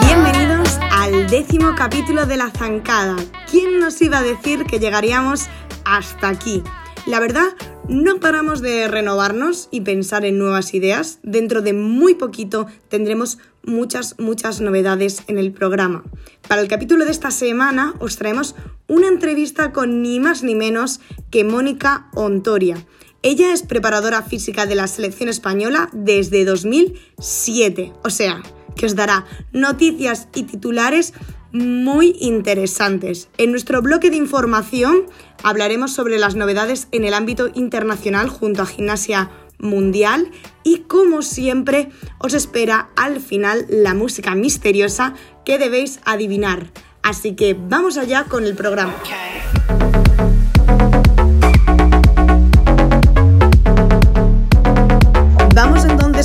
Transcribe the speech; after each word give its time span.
Bienvenidos 0.00 0.78
al 0.90 1.26
décimo 1.28 1.74
capítulo 1.74 2.26
de 2.26 2.36
La 2.36 2.50
Zancada. 2.50 3.16
¿Quién 3.50 3.80
nos 3.80 4.00
iba 4.02 4.18
a 4.18 4.22
decir 4.22 4.64
que 4.64 4.78
llegaríamos 4.78 5.48
hasta 5.84 6.28
aquí? 6.28 6.62
La 7.06 7.20
verdad, 7.20 7.48
no 7.88 8.20
paramos 8.20 8.60
de 8.60 8.88
renovarnos 8.88 9.68
y 9.70 9.82
pensar 9.82 10.24
en 10.24 10.38
nuevas 10.38 10.74
ideas. 10.74 11.18
Dentro 11.22 11.62
de 11.62 11.72
muy 11.72 12.14
poquito 12.14 12.66
tendremos 12.88 13.38
muchas, 13.62 14.16
muchas 14.18 14.60
novedades 14.60 15.22
en 15.26 15.38
el 15.38 15.52
programa. 15.52 16.04
Para 16.48 16.62
el 16.62 16.68
capítulo 16.68 17.04
de 17.04 17.10
esta 17.10 17.30
semana 17.30 17.94
os 18.00 18.16
traemos 18.16 18.54
una 18.88 19.08
entrevista 19.08 19.72
con 19.72 20.02
ni 20.02 20.20
más 20.20 20.42
ni 20.42 20.54
menos 20.54 21.00
que 21.30 21.44
Mónica 21.44 22.08
Ontoria. 22.14 22.76
Ella 23.22 23.52
es 23.52 23.62
preparadora 23.62 24.22
física 24.22 24.66
de 24.66 24.74
la 24.74 24.86
selección 24.86 25.30
española 25.30 25.88
desde 25.92 26.44
2007, 26.44 27.92
o 28.04 28.10
sea, 28.10 28.42
que 28.76 28.86
os 28.86 28.94
dará 28.94 29.24
noticias 29.52 30.28
y 30.34 30.44
titulares 30.44 31.14
muy 31.52 32.16
interesantes. 32.20 33.28
En 33.38 33.52
nuestro 33.52 33.80
bloque 33.80 34.10
de 34.10 34.16
información 34.16 35.06
hablaremos 35.42 35.92
sobre 35.92 36.18
las 36.18 36.34
novedades 36.34 36.88
en 36.90 37.04
el 37.04 37.14
ámbito 37.14 37.48
internacional 37.54 38.28
junto 38.28 38.62
a 38.62 38.66
Gimnasia 38.66 39.30
Mundial 39.58 40.30
y 40.64 40.80
como 40.80 41.22
siempre 41.22 41.90
os 42.18 42.34
espera 42.34 42.90
al 42.96 43.20
final 43.20 43.66
la 43.68 43.94
música 43.94 44.34
misteriosa 44.34 45.14
que 45.44 45.58
debéis 45.58 46.00
adivinar. 46.04 46.72
Así 47.02 47.36
que 47.36 47.54
vamos 47.54 47.98
allá 47.98 48.24
con 48.24 48.44
el 48.44 48.56
programa. 48.56 48.94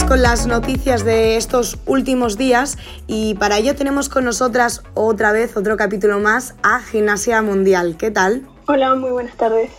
Con 0.10 0.24
las 0.24 0.48
noticias 0.48 1.06
de 1.06 1.38
estos 1.38 1.78
últimos 1.86 2.36
días 2.36 2.80
y 3.06 3.36
para 3.36 3.60
ello 3.60 3.76
tenemos 3.76 4.10
con 4.10 4.26
nosotras 4.26 4.82
otra 4.96 5.32
vez 5.32 5.56
otro 5.56 5.78
capítulo 5.78 6.20
más 6.20 6.56
a 6.64 6.80
Gimnasia 6.80 7.44
Mundial. 7.44 7.96
¿Qué 7.96 8.10
tal? 8.10 8.42
Hola, 8.68 8.96
muy 8.96 9.12
buenas 9.12 9.38
tardes. 9.38 9.70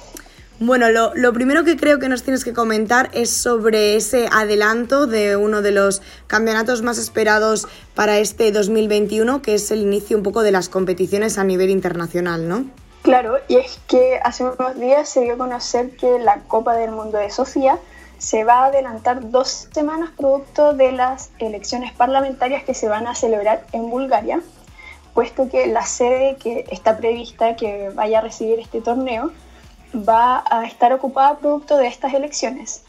Bueno, 0.61 0.89
lo, 0.91 1.13
lo, 1.17 1.33
primero 1.33 1.65
que 1.65 1.77
creo 1.77 1.99
que 1.99 2.09
nos 2.09 2.23
tienes 2.23 2.45
que 2.45 2.53
comentar 2.53 3.11
es 3.13 3.31
sobre 3.31 3.97
ese 3.97 4.29
adelanto 4.31 5.09
de 5.09 5.37
uno 5.37 5.63
de 5.63 5.73
los 5.73 6.01
campeonatos 6.29 6.83
más 6.83 6.99
esperados 6.99 7.67
para 7.97 8.21
este 8.21 8.53
2021, 8.53 9.43
que 9.43 9.55
es 9.55 9.73
el 9.73 9.81
inicio 9.81 10.17
un 10.17 10.23
poco 10.23 10.45
de 10.45 10.53
las 10.53 10.69
competiciones 10.69 11.39
a 11.39 11.45
nivel 11.45 11.71
internacional, 11.71 12.49
¿no? 12.49 12.67
Claro, 13.03 13.39
y 13.49 13.57
es 13.57 13.81
que 13.89 14.21
hace 14.23 14.45
unos 14.45 14.79
días 14.79 15.09
se 15.09 15.23
dio 15.23 15.35
a 15.35 15.39
conocer 15.39 15.91
que 15.97 16.21
la 16.21 16.43
Copa 16.47 16.77
del 16.77 16.93
Mundo 16.93 17.19
de 17.19 17.31
Sofía 17.31 17.81
se 18.21 18.45
va 18.45 18.65
a 18.65 18.67
adelantar 18.67 19.31
dos 19.31 19.69
semanas 19.73 20.11
producto 20.17 20.75
de 20.75 20.93
las 20.93 21.31
elecciones 21.39 21.93
parlamentarias 21.93 22.63
que 22.63 22.75
se 22.75 22.87
van 22.87 23.07
a 23.07 23.15
celebrar 23.15 23.65
en 23.73 23.89
Bulgaria, 23.89 24.43
puesto 25.15 25.49
que 25.49 25.67
la 25.67 25.87
sede 25.87 26.37
que 26.37 26.67
está 26.71 26.99
prevista 26.99 27.57
que 27.57 27.91
vaya 27.95 28.19
a 28.19 28.21
recibir 28.21 28.61
este 28.61 28.83
torneo 28.83 29.33
va 29.95 30.45
a 30.51 30.67
estar 30.67 30.93
ocupada 30.93 31.39
producto 31.39 31.79
de 31.79 31.87
estas 31.87 32.13
elecciones. 32.13 32.83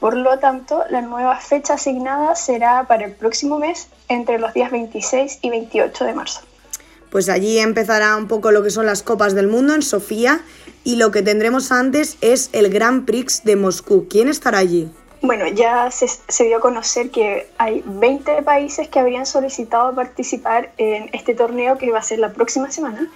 Por 0.00 0.16
lo 0.16 0.38
tanto, 0.38 0.82
la 0.88 1.02
nueva 1.02 1.36
fecha 1.36 1.74
asignada 1.74 2.34
será 2.34 2.84
para 2.88 3.04
el 3.04 3.12
próximo 3.12 3.58
mes 3.58 3.88
entre 4.08 4.38
los 4.38 4.54
días 4.54 4.70
26 4.70 5.40
y 5.42 5.50
28 5.50 6.04
de 6.06 6.14
marzo. 6.14 6.40
Pues 7.10 7.28
allí 7.28 7.58
empezará 7.58 8.16
un 8.16 8.28
poco 8.28 8.50
lo 8.50 8.62
que 8.62 8.70
son 8.70 8.86
las 8.86 9.02
Copas 9.02 9.34
del 9.34 9.48
Mundo 9.48 9.74
en 9.74 9.82
Sofía 9.82 10.40
y 10.84 10.96
lo 10.96 11.10
que 11.10 11.22
tendremos 11.22 11.72
antes 11.72 12.16
es 12.20 12.50
el 12.52 12.70
Grand 12.70 13.04
Prix 13.04 13.44
de 13.44 13.56
Moscú. 13.56 14.06
¿Quién 14.08 14.28
estará 14.28 14.58
allí? 14.58 14.90
Bueno, 15.22 15.46
ya 15.48 15.90
se, 15.90 16.08
se, 16.08 16.44
dio 16.44 16.58
a 16.58 16.60
conocer 16.60 17.10
que 17.10 17.46
hay 17.58 17.82
20 17.84 18.42
países 18.42 18.88
que 18.88 18.98
habrían 18.98 19.26
solicitado 19.26 19.94
participar 19.94 20.72
en 20.78 21.10
este 21.12 21.34
torneo 21.34 21.76
que 21.76 21.90
va 21.90 21.98
a 21.98 22.02
ser 22.02 22.20
la 22.20 22.32
próxima 22.32 22.70
semana. 22.70 23.06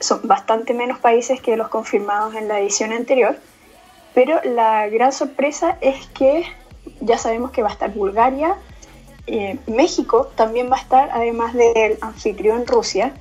Son 0.00 0.20
bastante 0.24 0.74
menos 0.74 0.98
países 0.98 1.40
que 1.40 1.56
los 1.56 1.68
confirmados 1.68 2.34
en 2.34 2.48
la 2.48 2.60
edición 2.60 2.92
anterior, 2.92 3.36
pero 4.12 4.40
la 4.44 4.88
gran 4.88 5.12
sorpresa 5.12 5.78
es 5.80 6.06
que 6.08 6.44
ya 7.00 7.16
sabemos 7.16 7.52
que 7.52 7.62
va 7.62 7.68
a 7.68 7.72
estar 7.72 7.92
Bulgaria, 7.92 8.56
eh, 9.26 9.58
México 9.66 10.30
también 10.36 10.70
va 10.70 10.76
a 10.76 10.80
estar, 10.80 11.10
además 11.12 11.54
del 11.54 11.98
anfitrión 12.00 12.66
Rusia, 12.66 13.12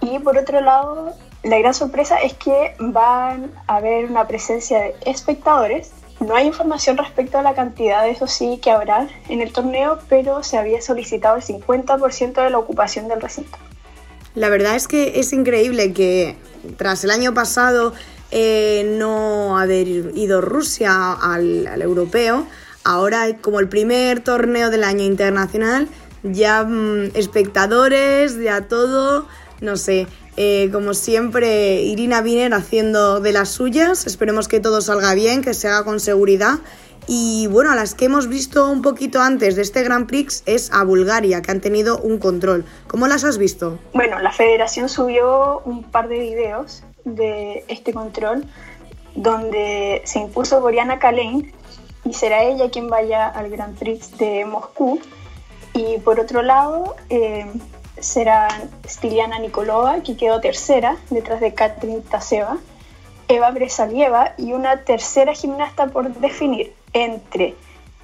y 0.00 0.18
por 0.18 0.36
otro 0.38 0.60
lado, 0.60 1.14
la 1.44 1.58
gran 1.58 1.74
sorpresa 1.74 2.16
es 2.16 2.34
que 2.34 2.74
van 2.78 3.52
a 3.66 3.76
haber 3.76 4.06
una 4.06 4.26
presencia 4.26 4.78
de 4.80 4.94
espectadores. 5.04 5.90
No 6.20 6.34
hay 6.34 6.46
información 6.46 6.96
respecto 6.96 7.38
a 7.38 7.42
la 7.42 7.54
cantidad, 7.54 8.08
eso 8.08 8.26
sí, 8.26 8.58
que 8.62 8.70
habrá 8.70 9.08
en 9.28 9.42
el 9.42 9.52
torneo, 9.52 9.98
pero 10.08 10.42
se 10.42 10.56
había 10.56 10.80
solicitado 10.80 11.36
el 11.36 11.42
50% 11.42 12.42
de 12.42 12.50
la 12.50 12.58
ocupación 12.58 13.08
del 13.08 13.20
recinto. 13.20 13.58
La 14.34 14.48
verdad 14.48 14.74
es 14.74 14.88
que 14.88 15.20
es 15.20 15.32
increíble 15.32 15.92
que 15.92 16.36
tras 16.76 17.04
el 17.04 17.10
año 17.10 17.34
pasado 17.34 17.92
eh, 18.30 18.96
no 18.98 19.58
haber 19.58 19.86
ido 19.86 20.40
Rusia 20.40 21.12
al, 21.12 21.66
europeo, 21.82 22.46
ahora 22.84 23.36
como 23.40 23.60
el 23.60 23.68
primer 23.68 24.20
torneo 24.20 24.70
del 24.70 24.82
año 24.82 25.04
internacional, 25.04 25.88
ya 26.22 26.64
mmm, 26.64 27.10
espectadores, 27.14 28.40
ya 28.40 28.62
todo, 28.62 29.28
no 29.60 29.76
sé, 29.76 30.06
eh, 30.36 30.68
como 30.72 30.94
siempre, 30.94 31.82
Irina 31.82 32.20
Wiener 32.20 32.54
haciendo 32.54 33.20
de 33.20 33.32
las 33.32 33.50
suyas. 33.50 34.06
Esperemos 34.06 34.48
que 34.48 34.60
todo 34.60 34.80
salga 34.80 35.14
bien, 35.14 35.42
que 35.42 35.54
se 35.54 35.68
haga 35.68 35.84
con 35.84 36.00
seguridad. 36.00 36.58
Y 37.06 37.46
bueno, 37.48 37.70
a 37.70 37.74
las 37.74 37.94
que 37.94 38.06
hemos 38.06 38.28
visto 38.28 38.70
un 38.70 38.82
poquito 38.82 39.20
antes 39.20 39.56
de 39.56 39.62
este 39.62 39.82
Grand 39.82 40.06
Prix 40.06 40.42
es 40.46 40.72
a 40.72 40.84
Bulgaria, 40.84 41.42
que 41.42 41.50
han 41.50 41.60
tenido 41.60 41.98
un 41.98 42.18
control. 42.18 42.64
¿Cómo 42.88 43.06
las 43.06 43.24
has 43.24 43.36
visto? 43.36 43.78
Bueno, 43.92 44.18
la 44.20 44.32
federación 44.32 44.88
subió 44.88 45.60
un 45.64 45.82
par 45.82 46.08
de 46.08 46.18
videos 46.18 46.82
de 47.04 47.64
este 47.68 47.92
control 47.92 48.46
donde 49.14 50.02
se 50.04 50.18
impuso 50.18 50.60
Boriana 50.60 50.98
Kalein 50.98 51.52
y 52.04 52.14
será 52.14 52.42
ella 52.42 52.70
quien 52.70 52.88
vaya 52.88 53.28
al 53.28 53.50
Grand 53.50 53.78
Prix 53.78 54.16
de 54.18 54.44
Moscú. 54.46 54.98
Y 55.74 55.98
por 55.98 56.20
otro 56.20 56.42
lado, 56.42 56.96
eh, 57.10 57.46
serán 58.04 58.70
Stiliana 58.86 59.38
Nikolova, 59.38 60.02
que 60.02 60.16
quedó 60.16 60.40
tercera, 60.40 60.96
detrás 61.10 61.40
de 61.40 61.54
Katrin 61.54 62.02
Taseva, 62.02 62.58
Eva 63.28 63.50
Bresalieva 63.50 64.34
y 64.36 64.52
una 64.52 64.84
tercera 64.84 65.32
gimnasta 65.32 65.86
por 65.86 66.12
definir 66.14 66.74
entre 66.92 67.54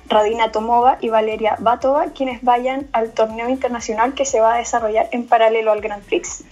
Radina 0.09 0.51
Tomova 0.51 0.99
y 1.01 1.09
Valeria 1.09 1.57
Batova, 1.61 2.07
quienes 2.15 2.43
vayan 2.43 2.89
al 2.93 3.13
torneo 3.13 3.49
internacional 3.49 4.15
que 4.15 4.25
se 4.25 4.41
va 4.41 4.55
a 4.55 4.59
desarrollar 4.59 5.09
en 5.13 5.27
paralelo 5.27 5.71
al 5.71 5.81
Grand 5.81 6.03
Prix. 6.03 6.45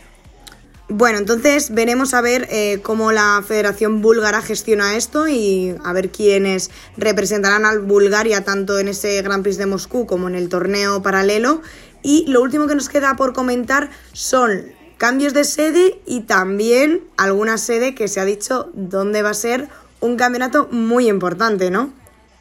Bueno, 0.90 1.18
entonces 1.18 1.70
veremos 1.74 2.14
a 2.14 2.22
ver 2.22 2.48
eh, 2.50 2.80
cómo 2.82 3.12
la 3.12 3.44
Federación 3.46 4.00
Búlgara 4.00 4.40
gestiona 4.40 4.96
esto 4.96 5.28
y 5.28 5.74
a 5.84 5.92
ver 5.92 6.08
quiénes 6.08 6.70
representarán 6.96 7.66
a 7.66 7.76
Bulgaria 7.76 8.42
tanto 8.42 8.78
en 8.78 8.88
ese 8.88 9.20
Grand 9.20 9.42
Prix 9.42 9.58
de 9.58 9.66
Moscú 9.66 10.06
como 10.06 10.28
en 10.28 10.34
el 10.34 10.48
torneo 10.48 11.02
paralelo. 11.02 11.60
Y 12.02 12.26
lo 12.28 12.42
último 12.42 12.66
que 12.66 12.74
nos 12.74 12.88
queda 12.88 13.14
por 13.16 13.32
comentar 13.32 13.90
son 14.12 14.72
cambios 14.98 15.32
de 15.32 15.44
sede 15.44 16.00
y 16.06 16.22
también 16.22 17.02
alguna 17.16 17.56
sede 17.56 17.94
que 17.94 18.08
se 18.08 18.20
ha 18.20 18.24
dicho 18.24 18.70
dónde 18.74 19.22
va 19.22 19.30
a 19.30 19.34
ser 19.34 19.68
un 20.00 20.16
campeonato 20.16 20.68
muy 20.70 21.08
importante, 21.08 21.70
¿no? 21.70 21.90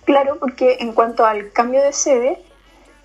Claro, 0.06 0.38
porque 0.40 0.78
en 0.80 0.94
cuanto 0.94 1.26
al 1.26 1.52
cambio 1.52 1.82
de 1.82 1.94
sede, 1.94 2.40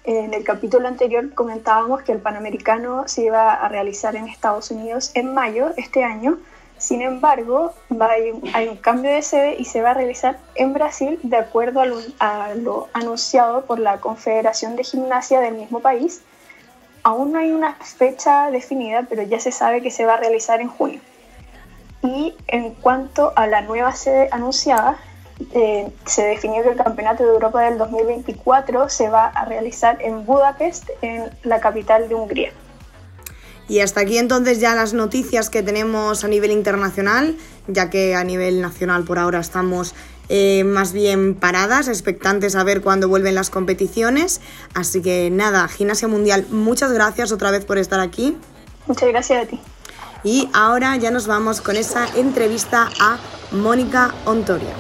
en 0.04 0.34
el 0.34 0.44
capítulo 0.44 0.88
anterior 0.88 1.32
comentábamos 1.34 2.02
que 2.02 2.12
el 2.12 2.18
Panamericano 2.18 3.06
se 3.06 3.24
iba 3.24 3.52
a 3.52 3.68
realizar 3.68 4.16
en 4.16 4.28
Estados 4.28 4.70
Unidos 4.70 5.10
en 5.14 5.32
mayo 5.34 5.70
este 5.76 6.04
año. 6.04 6.38
Sin 6.78 7.00
embargo, 7.00 7.74
hay, 8.00 8.68
un, 8.68 8.77
cambio 8.77 9.12
de 9.12 9.22
sede 9.22 9.56
y 9.59 9.65
se 9.66 9.82
va 9.82 9.91
a 9.91 9.94
realizar 9.94 10.38
en 10.56 10.72
Brasil 10.72 11.21
de 11.22 11.36
acuerdo 11.36 11.80
a 12.18 12.54
lo 12.54 12.88
anunciado 12.92 13.65
por 13.66 13.78
la 13.78 14.00
Confederación 14.00 14.74
de 14.74 14.82
Gimnasia 14.82 15.41
del 15.41 15.54
mismo 15.54 15.80
país. 15.80 16.22
Aún 17.04 17.33
no 17.33 17.39
hay 17.39 17.51
una 17.51 17.75
fecha 17.75 18.51
definida, 18.51 19.07
pero 19.09 19.22
ya 19.22 19.41
se 19.41 19.53
sabe 19.53 19.83
que 19.83 19.91
se 19.91 20.07
va 20.07 20.15
a 20.15 20.16
realizar 20.19 20.60
en 20.60 20.69
junio. 20.69 21.01
Y 22.03 22.34
en 22.49 22.75
cuanto 22.75 23.33
a 23.37 23.47
la 23.47 23.63
nueva 23.63 23.93
sede 23.93 24.28
anunciada, 24.31 24.99
eh, 25.54 25.91
se 26.04 26.22
definió 26.25 26.63
que 26.63 26.71
el 26.71 26.77
Campeonato 26.77 27.25
de 27.25 27.31
Europa 27.31 27.63
del 27.63 27.78
2024 27.78 28.89
se 28.89 29.09
va 29.09 29.27
a 29.27 29.45
realizar 29.45 29.99
en 30.01 30.25
Budapest, 30.25 30.91
en 31.01 31.31
la 31.43 31.60
capital 31.60 32.09
de 32.09 32.15
Hungría. 32.15 32.53
Y 33.69 33.81
hasta 33.81 34.01
aquí 34.01 34.19
entonces 34.19 34.60
ya 34.60 34.75
las 34.75 34.93
noticias 34.93 35.49
que 35.49 35.63
tenemos 35.63 36.25
a 36.25 36.28
nivel 36.28 36.51
internacional, 36.51 37.37
ya 37.69 37.91
que 37.91 38.15
a 38.15 38.25
nivel 38.25 38.60
nacional 38.60 39.04
por 39.04 39.19
ahora 39.19 39.41
estamos 39.41 39.95
eh, 40.34 40.64
más 40.64 40.94
bien 40.94 41.34
paradas, 41.34 41.88
expectantes 41.88 42.56
a 42.56 42.64
ver 42.64 42.80
cuándo 42.80 43.06
vuelven 43.06 43.34
las 43.34 43.50
competiciones. 43.50 44.40
Así 44.72 45.02
que 45.02 45.28
nada, 45.30 45.68
Gimnasia 45.68 46.08
Mundial, 46.08 46.46
muchas 46.48 46.90
gracias 46.90 47.32
otra 47.32 47.50
vez 47.50 47.66
por 47.66 47.76
estar 47.76 48.00
aquí. 48.00 48.38
Muchas 48.86 49.10
gracias 49.10 49.44
a 49.44 49.46
ti. 49.46 49.60
Y 50.24 50.48
ahora 50.54 50.96
ya 50.96 51.10
nos 51.10 51.26
vamos 51.26 51.60
con 51.60 51.76
esa 51.76 52.06
entrevista 52.16 52.88
a 52.98 53.18
Mónica 53.50 54.14
Ontoria. 54.24 54.72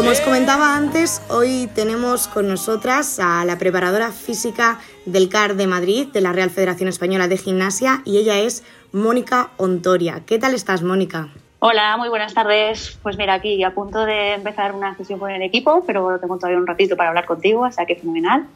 Como 0.00 0.12
os 0.12 0.22
comentaba 0.22 0.76
antes, 0.76 1.20
hoy 1.28 1.68
tenemos 1.74 2.26
con 2.26 2.48
nosotras 2.48 3.20
a 3.20 3.44
la 3.44 3.58
preparadora 3.58 4.12
física 4.12 4.78
del 5.04 5.28
CAR 5.28 5.56
de 5.56 5.66
Madrid, 5.66 6.06
de 6.06 6.22
la 6.22 6.32
Real 6.32 6.48
Federación 6.48 6.88
Española 6.88 7.28
de 7.28 7.36
Gimnasia, 7.36 8.00
y 8.06 8.16
ella 8.16 8.38
es 8.38 8.64
Mónica 8.92 9.50
Ontoria. 9.58 10.22
¿Qué 10.24 10.38
tal 10.38 10.54
estás, 10.54 10.82
Mónica? 10.82 11.28
Hola, 11.58 11.98
muy 11.98 12.08
buenas 12.08 12.32
tardes. 12.32 12.98
Pues 13.02 13.18
mira, 13.18 13.34
aquí 13.34 13.62
a 13.62 13.74
punto 13.74 14.06
de 14.06 14.32
empezar 14.32 14.72
una 14.74 14.96
sesión 14.96 15.18
con 15.18 15.32
el 15.32 15.42
equipo, 15.42 15.84
pero 15.86 16.18
tengo 16.18 16.38
todavía 16.38 16.58
un 16.58 16.66
ratito 16.66 16.96
para 16.96 17.10
hablar 17.10 17.26
contigo, 17.26 17.66
o 17.66 17.70
sea 17.70 17.84
que 17.84 17.96
fenomenal. 17.96 18.46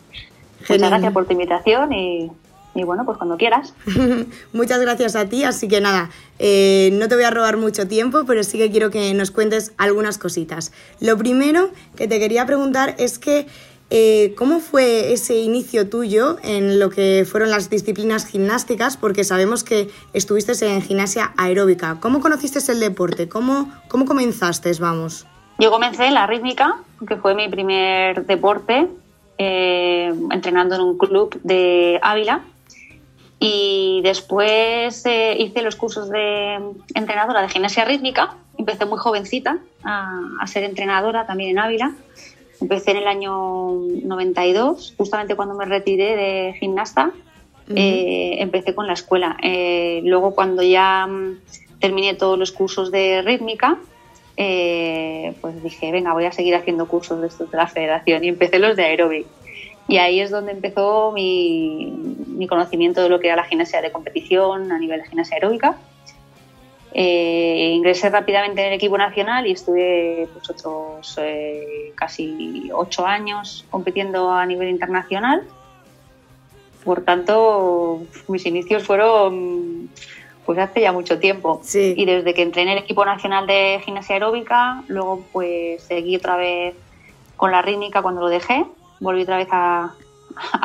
Muchas 0.60 0.78
gracias 0.78 1.12
por 1.12 1.26
tu 1.26 1.32
invitación 1.32 1.92
y 1.92 2.32
y 2.74 2.82
bueno, 2.82 3.04
pues 3.04 3.18
cuando 3.18 3.36
quieras. 3.36 3.74
Muchas 4.52 4.80
gracias 4.80 5.16
a 5.16 5.28
ti, 5.28 5.44
así 5.44 5.68
que 5.68 5.80
nada, 5.80 6.10
eh, 6.38 6.90
no 6.94 7.08
te 7.08 7.14
voy 7.14 7.24
a 7.24 7.30
robar 7.30 7.56
mucho 7.56 7.86
tiempo, 7.86 8.24
pero 8.26 8.42
sí 8.42 8.58
que 8.58 8.70
quiero 8.70 8.90
que 8.90 9.14
nos 9.14 9.30
cuentes 9.30 9.72
algunas 9.78 10.18
cositas. 10.18 10.72
Lo 11.00 11.16
primero 11.16 11.70
que 11.96 12.08
te 12.08 12.18
quería 12.18 12.46
preguntar 12.46 12.94
es 12.98 13.18
que, 13.18 13.46
eh, 13.90 14.34
¿cómo 14.36 14.58
fue 14.58 15.12
ese 15.12 15.36
inicio 15.36 15.88
tuyo 15.88 16.38
en 16.42 16.80
lo 16.80 16.90
que 16.90 17.26
fueron 17.30 17.50
las 17.50 17.70
disciplinas 17.70 18.26
gimnásticas? 18.26 18.96
Porque 18.96 19.22
sabemos 19.22 19.62
que 19.62 19.88
estuviste 20.12 20.52
en 20.66 20.82
gimnasia 20.82 21.32
aeróbica. 21.36 21.98
¿Cómo 22.00 22.20
conociste 22.20 22.58
el 22.72 22.80
deporte? 22.80 23.28
¿Cómo, 23.28 23.72
cómo 23.88 24.04
comenzaste, 24.04 24.72
vamos? 24.80 25.26
Yo 25.60 25.70
comencé 25.70 26.06
en 26.06 26.14
la 26.14 26.26
rítmica, 26.26 26.78
que 27.06 27.16
fue 27.16 27.36
mi 27.36 27.48
primer 27.48 28.26
deporte, 28.26 28.88
eh, 29.38 30.12
entrenando 30.30 30.74
en 30.74 30.80
un 30.80 30.98
club 30.98 31.38
de 31.44 32.00
Ávila 32.02 32.42
y 33.46 34.00
después 34.02 35.04
eh, 35.04 35.36
hice 35.38 35.60
los 35.60 35.76
cursos 35.76 36.08
de 36.08 36.58
entrenadora 36.94 37.42
de 37.42 37.48
gimnasia 37.50 37.84
rítmica. 37.84 38.36
Empecé 38.56 38.86
muy 38.86 38.98
jovencita 38.98 39.58
a, 39.82 40.46
ser 40.46 40.64
entrenadora 40.64 41.26
también 41.26 41.50
en 41.50 41.58
Ávila. 41.58 41.92
Empecé 42.60 42.92
en 42.92 42.96
el 42.98 43.06
año 43.06 43.72
92, 44.04 44.94
justamente 44.96 45.36
cuando 45.36 45.54
me 45.54 45.66
retiré 45.66 46.16
de 46.16 46.54
gimnasta. 46.58 47.10
Eh, 47.74 48.36
empecé 48.38 48.74
con 48.74 48.86
la 48.86 48.94
escuela. 48.94 49.36
Eh, 49.42 50.00
luego, 50.04 50.34
cuando 50.34 50.62
ya 50.62 51.06
mm, 51.06 51.40
terminé 51.80 52.14
todos 52.14 52.38
los 52.38 52.50
cursos 52.50 52.90
de 52.90 53.20
rítmica, 53.22 53.78
pues 54.36 55.62
dije, 55.62 55.92
venga, 55.92 56.14
voy 56.14 56.24
a 56.24 56.32
seguir 56.32 56.54
haciendo 56.54 56.88
cursos 56.88 57.20
de 57.20 57.26
estos 57.26 57.50
de 57.50 57.56
la 57.58 57.66
federación 57.66 58.24
y 58.24 58.28
empecé 58.28 58.58
los 58.58 58.74
de 58.74 58.84
aeróbic. 58.84 59.26
Y 59.86 59.98
ahí 59.98 60.20
es 60.20 60.30
donde 60.30 60.52
empezó 60.52 61.12
mi, 61.12 61.92
mi, 62.26 62.46
conocimiento 62.46 63.02
de 63.02 63.08
lo 63.10 63.20
que 63.20 63.26
era 63.26 63.36
la 63.36 63.44
gimnasia 63.44 63.82
de 63.82 63.92
competición 63.92 64.72
a 64.72 64.78
nivel 64.78 65.02
de 65.02 65.08
gimnasia 65.08 65.36
aeróbica. 65.36 65.76
Eh, 66.96 67.72
ingresé 67.74 68.08
rápidamente 68.08 68.62
en 68.62 68.68
el 68.68 68.74
equipo 68.74 68.96
nacional 68.96 69.46
y 69.46 69.50
estuve 69.50 70.28
pues, 70.32 70.48
otros 70.48 71.18
eh, 71.20 71.92
casi 71.96 72.70
ocho 72.72 73.04
años 73.04 73.66
compitiendo 73.70 74.30
a 74.30 74.46
nivel 74.46 74.68
internacional. 74.68 75.42
Por 76.84 77.02
tanto, 77.02 78.02
mis 78.28 78.46
inicios 78.46 78.84
fueron 78.84 79.90
pues 80.46 80.58
hace 80.58 80.82
ya 80.82 80.92
mucho 80.92 81.18
tiempo. 81.18 81.60
Y 81.74 82.04
desde 82.04 82.32
que 82.32 82.42
entré 82.42 82.62
en 82.62 82.68
el 82.68 82.78
equipo 82.78 83.04
nacional 83.04 83.46
de 83.46 83.80
gimnasia 83.84 84.14
aeróbica, 84.14 84.82
luego 84.88 85.24
pues 85.32 85.82
seguí 85.82 86.16
otra 86.16 86.36
vez 86.36 86.74
con 87.36 87.50
la 87.50 87.60
rítmica 87.60 88.02
cuando 88.02 88.20
lo 88.20 88.28
dejé 88.28 88.64
volví 89.00 89.22
otra 89.22 89.38
vez 89.38 89.48
a, 89.50 89.94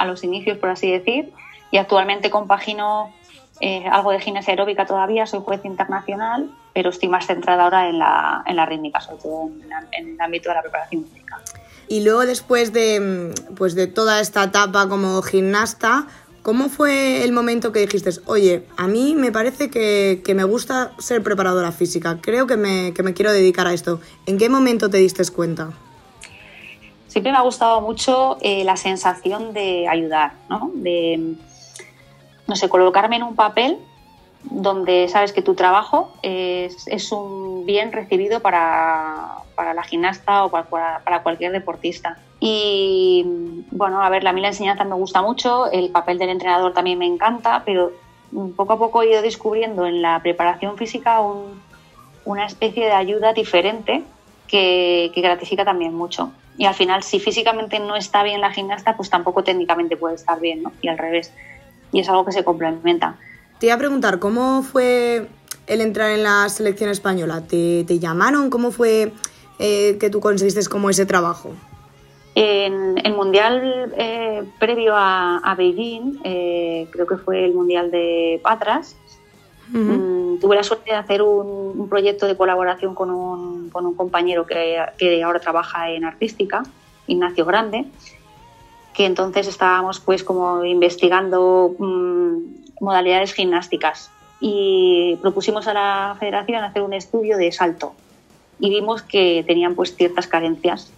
los 0.05 0.23
inicios, 0.23 0.57
por 0.57 0.69
así 0.69 0.89
decir, 0.91 1.31
y 1.71 1.77
actualmente 1.77 2.29
compagino 2.29 3.13
eh, 3.61 3.85
algo 3.91 4.11
de 4.11 4.19
gimnasia 4.19 4.53
aeróbica 4.53 4.85
todavía, 4.85 5.27
soy 5.27 5.41
juez 5.41 5.63
internacional, 5.63 6.49
pero 6.73 6.89
estoy 6.89 7.09
más 7.09 7.27
centrada 7.27 7.65
ahora 7.65 7.89
en 7.89 7.99
la, 7.99 8.43
en 8.47 8.55
la 8.55 8.65
rítmica, 8.65 9.01
sobre 9.01 9.21
todo 9.21 9.49
en, 9.91 10.09
el 10.09 10.21
ámbito 10.21 10.49
de 10.49 10.55
la 10.55 10.61
preparación 10.61 11.05
física. 11.05 11.39
Y 11.87 12.03
luego 12.03 12.25
después 12.25 12.71
de, 12.71 13.33
pues 13.57 13.75
de 13.75 13.87
toda 13.87 14.21
esta 14.21 14.43
etapa 14.43 14.87
como 14.87 15.21
gimnasta, 15.21 16.07
¿cómo 16.41 16.69
fue 16.69 17.23
el 17.23 17.31
momento 17.31 17.71
que 17.71 17.79
dijiste, 17.79 18.11
oye, 18.25 18.65
a 18.77 18.87
mí 18.87 19.15
me 19.15 19.31
parece 19.31 19.69
que, 19.69 20.21
que 20.23 20.35
me 20.35 20.43
gusta 20.43 20.91
ser 20.99 21.21
preparadora 21.21 21.71
física, 21.71 22.19
creo 22.21 22.47
que 22.47 22.57
me, 22.57 22.93
que 22.93 23.03
me 23.03 23.13
quiero 23.13 23.31
dedicar 23.31 23.67
a 23.67 23.73
esto? 23.73 23.99
¿En 24.25 24.37
qué 24.37 24.49
momento 24.49 24.89
te 24.89 24.97
diste 24.97 25.23
cuenta? 25.31 25.73
Siempre 27.09 27.31
me 27.31 27.37
ha 27.37 27.41
gustado 27.41 27.81
mucho 27.81 28.37
eh, 28.39 28.63
la 28.63 28.77
sensación 28.77 29.51
de 29.53 29.87
ayudar, 29.89 30.33
¿no? 30.47 30.71
De, 30.75 31.35
no 32.47 32.55
sé, 32.55 32.69
colocarme 32.69 33.17
en 33.17 33.23
un 33.23 33.35
papel 33.35 33.77
donde 34.43 35.09
sabes 35.09 35.33
que 35.33 35.41
tu 35.41 35.55
trabajo 35.55 36.13
es, 36.21 37.11
un 37.11 37.65
bien 37.65 37.91
recibido 37.91 38.39
para, 38.39 39.39
la 39.57 39.83
gimnasta 39.83 40.45
o 40.45 40.49
para, 40.49 41.23
cualquier 41.23 41.51
deportista. 41.51 42.17
Y 42.39 43.25
bueno, 43.71 44.01
a 44.01 44.09
ver, 44.09 44.25
a 44.25 44.31
mí 44.31 44.39
la 44.39 44.47
enseñanza 44.49 44.85
me 44.85 44.95
gusta 44.95 45.21
mucho, 45.21 45.69
el 45.71 45.89
papel 45.89 46.17
del 46.19 46.29
entrenador 46.29 46.73
también 46.73 46.99
me 46.99 47.05
encanta, 47.05 47.63
pero 47.65 47.91
poco 48.55 48.73
a 48.73 48.79
poco 48.79 49.01
he 49.01 49.09
ido 49.09 49.21
descubriendo 49.21 49.85
en 49.85 50.01
la 50.01 50.21
preparación 50.21 50.77
física 50.77 51.19
una 52.23 52.45
especie 52.45 52.85
de 52.85 52.93
ayuda 52.93 53.33
diferente 53.33 54.03
que 54.49 55.11
gratifica 55.15 55.63
también 55.63 55.93
mucho. 55.93 56.31
Y 56.59 56.65
al 56.65 56.75
final, 56.75 57.03
si 57.03 57.21
físicamente 57.21 57.79
no 57.79 57.95
está 57.95 58.21
bien 58.21 58.41
la 58.41 58.51
gimnasta, 58.51 58.97
pues 58.97 59.09
tampoco 59.09 59.45
técnicamente 59.45 59.95
puede 59.95 60.15
estar 60.15 60.41
bien, 60.41 60.61
¿no? 60.61 60.73
Y 60.81 60.89
al 60.89 60.97
revés. 60.97 61.31
Y 61.93 62.01
es 62.01 62.09
algo 62.09 62.25
que 62.25 62.33
se 62.33 62.43
complementa. 62.43 63.15
Te 63.59 63.67
iba 63.67 63.75
a 63.75 63.77
preguntar, 63.77 64.19
¿cómo 64.19 64.61
fue 64.61 65.27
el 65.67 65.79
entrar 65.79 66.11
en 66.11 66.23
la 66.23 66.49
selección 66.49 66.89
española? 66.89 67.43
¿Te, 67.47 67.85
llamaron? 67.99 68.49
¿Cómo 68.49 68.71
fue 68.71 69.13
eh, 69.57 69.97
que 70.01 70.09
tú 70.09 70.19
conseguiste 70.19 70.61
como 70.69 70.89
ese 70.89 71.05
trabajo? 71.05 71.51
En 72.35 72.97
el 73.05 73.13
mundial 73.13 73.93
eh, 73.97 74.43
previo 74.59 74.93
a, 74.95 75.55
Beijing, 75.57 76.19
eh, 76.25 76.89
creo 76.91 77.07
que 77.07 77.15
fue 77.15 77.45
el 77.45 77.53
mundial 77.53 77.89
de 77.89 78.41
Patras, 78.43 78.97
Mm, 79.71 80.39
tuve 80.39 80.55
la 80.55 80.63
suerte 80.63 80.91
de 80.91 80.97
hacer 80.97 81.21
un, 81.21 81.87
proyecto 81.89 82.25
de 82.27 82.35
colaboración 82.35 82.95
con 82.95 83.11
un, 83.11 83.69
con 83.69 83.85
un 83.85 83.95
compañero 83.95 84.45
que, 84.45 84.79
que, 84.97 85.23
ahora 85.23 85.39
trabaja 85.39 85.89
en 85.89 86.05
artística, 86.05 86.63
Ignacio 87.07 87.45
Grande, 87.45 87.85
que 88.93 89.05
entonces 89.05 89.47
estábamos 89.47 89.99
pues 89.99 90.23
como 90.23 90.63
investigando 90.65 91.75
mm, 91.77 92.37
modalidades 92.81 93.33
gimnásticas. 93.33 94.11
Y 94.41 95.17
propusimos 95.21 95.67
a 95.67 95.73
la 95.73 96.15
federación 96.19 96.63
hacer 96.63 96.81
un 96.81 96.93
estudio 96.93 97.37
de 97.37 97.51
salto. 97.51 97.93
Y 98.59 98.69
vimos 98.69 99.01
que 99.01 99.43
tenían 99.45 99.75
pues 99.75 99.95
ciertas 99.95 100.27
carencias. 100.27 100.91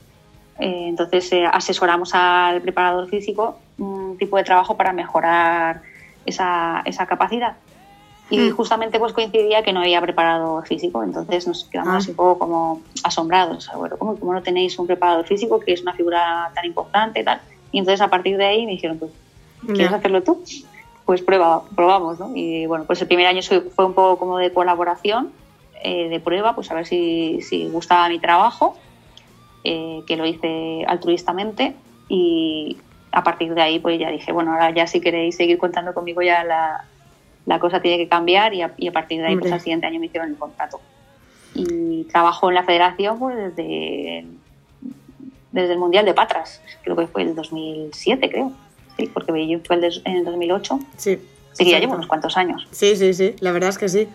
Eh, 0.59 0.85
entonces 0.87 1.31
eh, 1.31 1.45
asesoramos 1.51 2.13
al 2.13 2.61
preparador 2.61 3.09
físico 3.09 3.57
un 3.79 4.17
tipo 4.17 4.37
de 4.37 4.43
trabajo 4.43 4.77
para 4.77 4.93
mejorar 4.93 5.81
esa, 6.25 6.83
esa 6.85 7.07
capacidad 7.07 7.55
y 8.31 8.39
hmm. 8.39 8.55
justamente 8.55 8.97
pues 8.97 9.11
coincidía 9.13 9.61
que 9.61 9.73
no 9.73 9.81
había 9.81 10.01
preparado 10.01 10.61
físico, 10.63 11.03
entonces 11.03 11.45
nos 11.47 11.65
quedamos 11.65 12.07
ah. 12.07 12.09
un 12.09 12.15
poco 12.15 12.39
como 12.39 12.81
asombrados, 13.03 13.69
bueno, 13.75 13.97
¿cómo, 13.97 14.33
no 14.33 14.41
tenéis 14.41 14.79
un 14.79 14.87
preparador 14.87 15.27
físico 15.27 15.59
que 15.59 15.73
es 15.73 15.81
una 15.81 15.93
figura 15.93 16.49
tan 16.55 16.65
importante 16.65 17.19
y 17.19 17.23
tal? 17.25 17.41
Y 17.73 17.79
entonces 17.79 18.01
a 18.01 18.07
partir 18.07 18.37
de 18.37 18.45
ahí 18.45 18.65
me 18.65 18.71
dijeron, 18.71 18.97
pues, 18.97 19.11
¿quieres 19.65 19.91
hacerlo 19.91 20.23
tú? 20.23 20.41
Pues 21.05 21.21
prueba, 21.21 21.63
probamos, 21.75 22.19
¿no? 22.19 22.31
Y 22.33 22.65
bueno, 22.67 22.85
pues 22.85 23.01
el 23.01 23.07
primer 23.07 23.27
año 23.27 23.41
fue 23.41 23.85
un 23.85 23.93
poco 23.93 24.17
como 24.17 24.37
de 24.37 24.53
colaboración, 24.53 25.31
eh, 25.83 26.07
de 26.07 26.19
prueba, 26.19 26.55
pues 26.55 26.71
a 26.71 26.73
ver 26.73 26.85
si, 26.85 27.41
si 27.41 27.67
gustaba 27.67 28.07
mi 28.07 28.19
trabajo, 28.19 28.77
eh, 29.65 30.03
que 30.07 30.15
lo 30.15 30.25
hice 30.25 30.85
altruistamente 30.87 31.75
y 32.07 32.77
a 33.11 33.23
partir 33.23 33.53
de 33.53 33.61
ahí 33.61 33.79
pues 33.79 33.99
ya 33.99 34.09
dije, 34.09 34.31
bueno, 34.31 34.53
ahora 34.53 34.71
ya 34.71 34.87
si 34.87 35.01
queréis 35.01 35.35
seguir 35.35 35.57
contando 35.57 35.93
conmigo 35.93 36.21
ya 36.21 36.43
la, 36.43 36.85
la 37.45 37.59
cosa 37.59 37.81
tiene 37.81 37.97
que 37.97 38.07
cambiar 38.07 38.53
y 38.53 38.61
a, 38.61 38.91
partir 38.91 39.21
de 39.21 39.27
ahí, 39.27 39.37
pues 39.37 39.51
al 39.51 39.59
siguiente 39.59 39.87
año 39.87 39.99
me 39.99 40.05
hicieron 40.05 40.29
el 40.29 40.37
contrato. 40.37 40.79
Y 41.53 42.05
trabajo 42.05 42.49
en 42.49 42.55
la 42.55 42.63
federación 42.63 43.19
pues, 43.19 43.35
desde, 43.35 44.25
desde 45.51 45.73
el 45.73 45.79
Mundial 45.79 46.05
de 46.05 46.13
Patras, 46.13 46.61
creo 46.83 46.95
que 46.95 47.07
fue 47.07 47.23
el 47.23 47.35
2007, 47.35 48.29
creo. 48.29 48.53
Sí, 48.97 49.09
porque 49.13 49.31
Beijing 49.31 49.63
fue 49.65 49.77
el 49.77 50.01
en 50.05 50.17
el 50.17 50.25
2008. 50.25 50.79
Sí. 50.97 51.19
Sí, 51.53 51.69
ya 51.69 51.79
llevo 51.79 51.95
unos 51.95 52.07
cuantos 52.07 52.37
años. 52.37 52.67
Sí, 52.71 52.95
sí, 52.95 53.13
sí, 53.13 53.35
la 53.39 53.51
verdad 53.51 53.69
es 53.69 53.77
que 53.77 53.89
sí. 53.89 54.07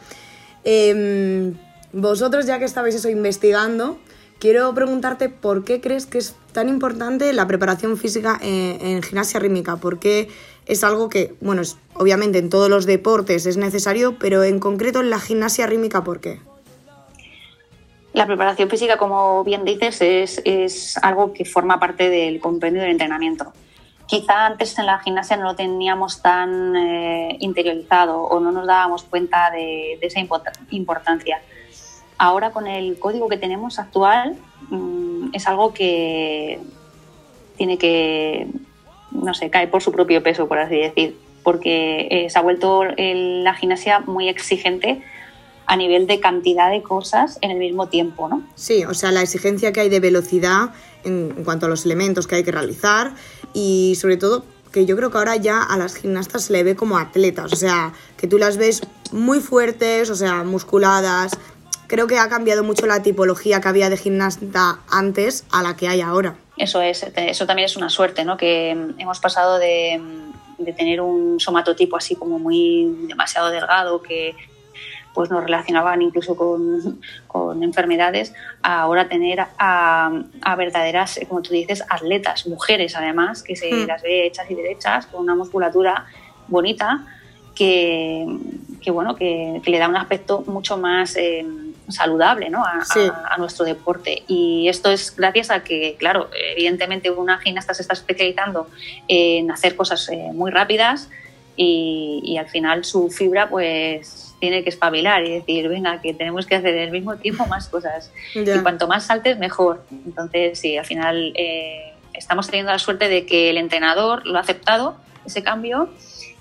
Em, 0.64 1.54
vosotros, 1.92 2.47
ya 2.47 2.59
que 2.59 2.64
estabais 2.64 2.95
eso 2.95 3.11
investigando, 3.11 3.99
quiero 4.38 4.73
preguntarte 4.75 5.28
por 5.28 5.64
qué 5.64 5.83
crees 5.83 6.06
que 6.06 6.18
es 6.18 6.35
tan 6.52 6.71
importante 6.71 7.33
la 7.35 7.47
preparación 7.47 7.99
física 7.99 8.38
en, 8.40 8.80
en 8.80 9.02
gimnasia 9.02 9.38
rítmica. 9.38 9.76
¿Por 9.76 9.99
qué 9.99 10.28
es 10.66 10.85
algo 10.85 11.08
que, 11.08 11.35
bueno, 11.40 11.62
obviamente 11.94 12.38
en 12.38 12.50
todos 12.50 12.68
los 12.68 12.87
deportes 12.87 13.46
es 13.46 13.56
necesario, 13.56 14.18
pero 14.18 14.42
en 14.42 14.58
concreto 14.58 15.00
en 15.00 15.11
la 15.11 15.20
gimnasia 15.20 15.66
rítmica, 15.66 16.04
¿por 16.04 16.20
qué? 16.20 16.40
La 18.12 18.26
preparación 18.26 18.68
física, 18.68 18.96
como 18.96 19.44
bien 19.44 19.64
dices, 19.64 20.00
es, 20.00 20.42
es 20.44 20.96
algo 20.99 21.32
que 21.32 21.44
forma 21.44 21.78
parte 21.78 22.11
del 22.11 22.40
compendio 22.40 22.82
del 22.82 22.92
entrenamiento. 22.92 23.52
Quizá 24.06 24.46
antes 24.46 24.78
en 24.78 24.87
la 24.87 24.99
gimnasia 25.00 25.37
no 25.37 25.44
lo 25.44 25.56
teníamos 25.56 26.23
tan 26.23 26.76
eh, 26.76 27.37
interiorizado 27.40 28.23
o 28.23 28.38
no 28.38 28.52
nos 28.52 28.66
dábamos 28.66 29.02
cuenta 29.02 29.50
de, 29.50 29.99
esa 30.00 30.20
importancia. 30.70 31.40
Ahora 32.16 32.52
con 32.52 32.68
el 32.68 32.99
código 32.99 33.28
que 33.28 33.37
tenemos 33.37 33.78
actual 33.78 34.37
mm, 34.70 35.30
es 35.32 35.46
algo 35.49 35.75
que 35.75 36.61
tiene 37.56 37.78
que 37.78 38.46
no 39.10 39.34
sé, 39.34 39.50
cae 39.50 39.68
por 39.68 39.82
su 39.82 39.92
propio 39.92 40.22
peso, 40.22 40.48
por 40.48 40.58
así 40.58 40.76
decir, 40.76 41.16
porque 41.42 42.08
eh, 42.10 42.30
se 42.30 42.38
ha 42.38 42.42
vuelto 42.42 42.82
la 42.84 43.54
gimnasia 43.54 44.00
muy 44.00 44.28
exigente 44.28 45.02
a 45.66 45.76
nivel 45.76 46.06
de 46.06 46.20
cantidad 46.20 46.70
de 46.70 46.82
cosas 46.82 47.38
en 47.40 47.50
el 47.50 47.58
mismo 47.58 47.88
tiempo, 47.88 48.28
¿no? 48.28 48.42
Sí, 48.54 48.84
o 48.84 48.94
sea, 48.94 49.12
la 49.12 49.22
exigencia 49.22 49.72
que 49.72 49.80
hay 49.80 49.88
de 49.88 50.00
velocidad 50.00 50.70
en, 51.04 51.44
cuanto 51.44 51.66
a 51.66 51.68
los 51.68 51.84
elementos 51.84 52.26
que 52.26 52.36
hay 52.36 52.44
que 52.44 52.52
realizar 52.52 53.12
y 53.52 53.96
sobre 54.00 54.16
todo 54.16 54.44
que 54.72 54.86
yo 54.86 54.96
creo 54.96 55.10
que 55.10 55.18
ahora 55.18 55.36
ya 55.36 55.62
a 55.62 55.76
las 55.78 55.96
gimnastas 55.96 56.44
se 56.44 56.52
le 56.52 56.62
ve 56.62 56.76
como 56.76 56.98
atletas, 56.98 57.52
o 57.52 57.56
sea, 57.56 57.92
que 58.16 58.26
tú 58.26 58.38
las 58.38 58.56
ves 58.56 58.82
muy 59.12 59.40
fuertes, 59.40 60.10
o 60.10 60.14
sea, 60.14 60.44
musculadas. 60.44 61.38
Creo 61.86 62.06
que 62.06 62.18
ha 62.18 62.28
cambiado 62.28 62.64
mucho 62.64 62.86
la 62.86 63.02
tipología 63.02 63.60
que 63.60 63.68
había 63.68 63.88
de 63.88 63.96
gimnasta 63.96 64.80
antes 64.90 65.44
a 65.50 65.62
la 65.62 65.76
que 65.76 65.88
hay 65.88 66.00
ahora. 66.00 66.36
Eso 66.56 66.80
es, 66.80 67.06
eso 67.14 67.46
también 67.46 67.66
es 67.66 67.76
una 67.76 67.90
suerte, 67.90 68.25
¿no? 68.25 68.36
Que 68.36 68.70
hemos 68.70 69.20
pasado 69.20 69.58
de, 69.58 70.00
tener 70.76 71.00
un 71.00 71.38
somatotipo 71.38 71.96
así 71.96 72.16
como 72.16 72.38
muy 72.38 72.86
demasiado 73.08 73.50
delgado 73.50 74.00
que 74.00 74.34
pues 75.12 75.30
nos 75.30 75.44
relacionaban 75.44 76.02
incluso 76.02 76.36
con, 76.36 77.00
enfermedades, 77.62 78.34
a 78.62 78.82
ahora 78.82 79.08
tener 79.08 79.46
a, 79.58 80.22
verdaderas, 80.56 81.18
como 81.28 81.42
tú 81.42 81.52
dices, 81.52 81.82
atletas, 81.88 82.46
mujeres 82.46 82.94
además, 82.96 83.42
que 83.42 83.56
se 83.56 83.70
hmm. 83.70 83.86
las 83.86 84.02
ve 84.02 84.26
hechas 84.26 84.50
y 84.50 84.54
derechas, 84.54 85.06
con 85.06 85.22
una 85.22 85.34
musculatura 85.34 86.06
bonita, 86.48 87.06
que, 87.54 88.26
bueno, 88.92 89.16
que, 89.16 89.60
le 89.64 89.78
da 89.78 89.88
un 89.88 89.96
aspecto 89.96 90.44
mucho 90.46 90.76
más 90.76 91.16
eh, 91.16 91.44
saludable 91.88 92.50
¿no? 92.50 92.64
a, 92.64 93.37
nuestro 93.38 93.64
deporte. 93.64 94.23
Y 94.26 94.69
esto 94.69 94.90
es 94.90 95.14
gracias 95.16 95.50
a 95.50 95.62
que, 95.62 95.97
claro, 95.99 96.31
evidentemente 96.52 97.11
una 97.11 97.38
gimnasta 97.38 97.75
se 97.75 97.83
está 97.83 97.95
especializando 97.95 98.69
en 99.09 99.50
hacer 99.50 99.76
cosas 99.76 100.09
eh, 100.09 100.31
muy 100.33 100.50
rápidas 100.50 101.09
y, 101.57 102.37
al 102.38 102.49
final 102.49 102.85
su 102.85 103.09
fibra 103.11 103.49
pues 103.49 104.35
tiene 104.40 104.62
que 104.62 104.69
espabilar 104.69 105.25
y 105.25 105.33
decir, 105.33 105.69
venga, 105.69 106.00
que 106.02 106.12
tenemos 106.12 106.47
que 106.47 106.57
hacer 106.57 106.78
al 106.78 106.90
mismo 106.90 107.16
tiempo 107.16 107.47
más 107.47 107.69
cosas. 107.69 108.12
Y 108.35 108.45
cuanto 108.61 108.87
más 108.87 109.07
saltes, 109.07 109.38
mejor. 109.38 109.83
Entonces, 109.90 110.59
sí, 110.59 110.76
al 110.76 110.85
final 110.85 111.33
eh, 111.35 111.95
estamos 112.12 112.47
teniendo 112.47 112.73
la 112.73 112.78
suerte 112.78 113.09
de 113.09 113.25
que 113.25 113.49
el 113.49 113.57
entrenador 113.57 114.26
lo 114.26 114.37
ha 114.37 114.43
aceptado, 114.43 114.97
ese 115.25 115.43
cambio, 115.43 115.88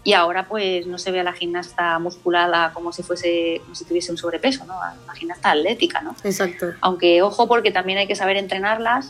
y 0.06 0.14
ahora 0.14 0.48
pues 0.48 0.86
no 0.86 1.00
se 1.00 1.12
ve 1.12 1.20
a 1.20 1.24
la 1.24 1.34
gimnasta 1.34 1.98
musculada 1.98 2.72
como 2.74 2.94
si 2.94 3.02
fuese 3.02 3.60
como 3.64 3.74
si 3.74 3.86
tuviese 3.86 4.12
un 4.12 4.18
sobrepeso, 4.18 4.64
¿no? 4.66 4.80
A 4.80 4.94
la 5.08 5.14
gimnasta 5.16 5.50
atlética, 5.50 6.00
¿no? 6.02 6.16
Exacto. 6.24 6.68
Aunque 6.80 7.24
ojo 7.24 7.48
porque 7.48 7.72
también 7.72 7.98
hay 7.98 8.06
que 8.06 8.16
saber 8.16 8.38
entrenarlas 8.38 9.08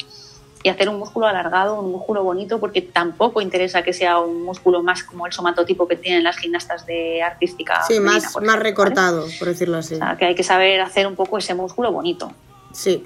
y 0.64 0.70
hacer 0.70 0.88
un 0.88 0.98
músculo 0.98 1.28
alargado, 1.28 1.80
un 1.82 1.92
músculo 1.92 2.24
bonito, 2.24 2.62
porque 2.62 2.82
tampoco 2.82 3.42
interesa 3.42 3.84
que 3.84 3.92
sea 3.92 4.20
un 4.20 4.44
músculo 4.44 4.82
más 4.82 5.04
como 5.04 5.28
el 5.28 5.34
somatotipo 5.34 5.86
que 5.86 5.98
tienen 5.98 6.24
las 6.24 6.38
gimnastas 6.38 6.86
de 6.86 7.22
artística. 7.22 7.84
Sí, 7.86 8.00
más, 8.00 8.36
más 8.42 8.58
recortado, 8.58 9.28
por 9.38 9.50
decirlo 9.50 9.78
así. 9.78 9.96
O 9.96 9.98
sea, 9.98 10.16
que 10.18 10.26
hay 10.26 10.34
que 10.34 10.44
saber 10.44 10.80
hacer 10.80 11.08
un 11.08 11.16
poco 11.16 11.38
ese 11.38 11.54
músculo 11.54 11.92
bonito. 11.92 12.32
Sí. 12.72 13.06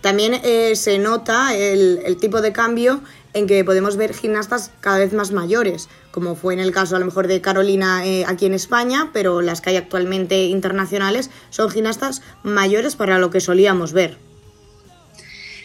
También 0.00 0.34
eh, 0.44 0.76
se 0.76 0.98
nota 0.98 1.54
el, 1.54 2.16
tipo 2.20 2.40
de 2.40 2.52
cambio 2.52 3.00
en 3.34 3.46
que 3.46 3.64
podemos 3.64 3.96
ver 3.96 4.14
gimnastas 4.14 4.70
cada 4.80 4.98
vez 4.98 5.12
más 5.12 5.32
mayores, 5.32 5.88
como 6.12 6.34
fue 6.34 6.54
en 6.54 6.60
el 6.60 6.72
caso 6.72 6.96
a 6.96 6.98
lo 6.98 7.04
mejor 7.04 7.26
de 7.26 7.40
Carolina 7.40 8.06
eh, 8.06 8.24
aquí 8.26 8.46
en 8.46 8.54
España, 8.54 9.10
pero 9.12 9.42
las 9.42 9.60
que 9.60 9.70
hay 9.70 9.76
actualmente 9.76 10.44
internacionales 10.44 11.30
son 11.50 11.70
gimnastas 11.70 12.22
mayores 12.42 12.96
para 12.96 13.18
lo 13.18 13.30
que 13.30 13.40
solíamos 13.40 13.92
ver. 13.92 14.16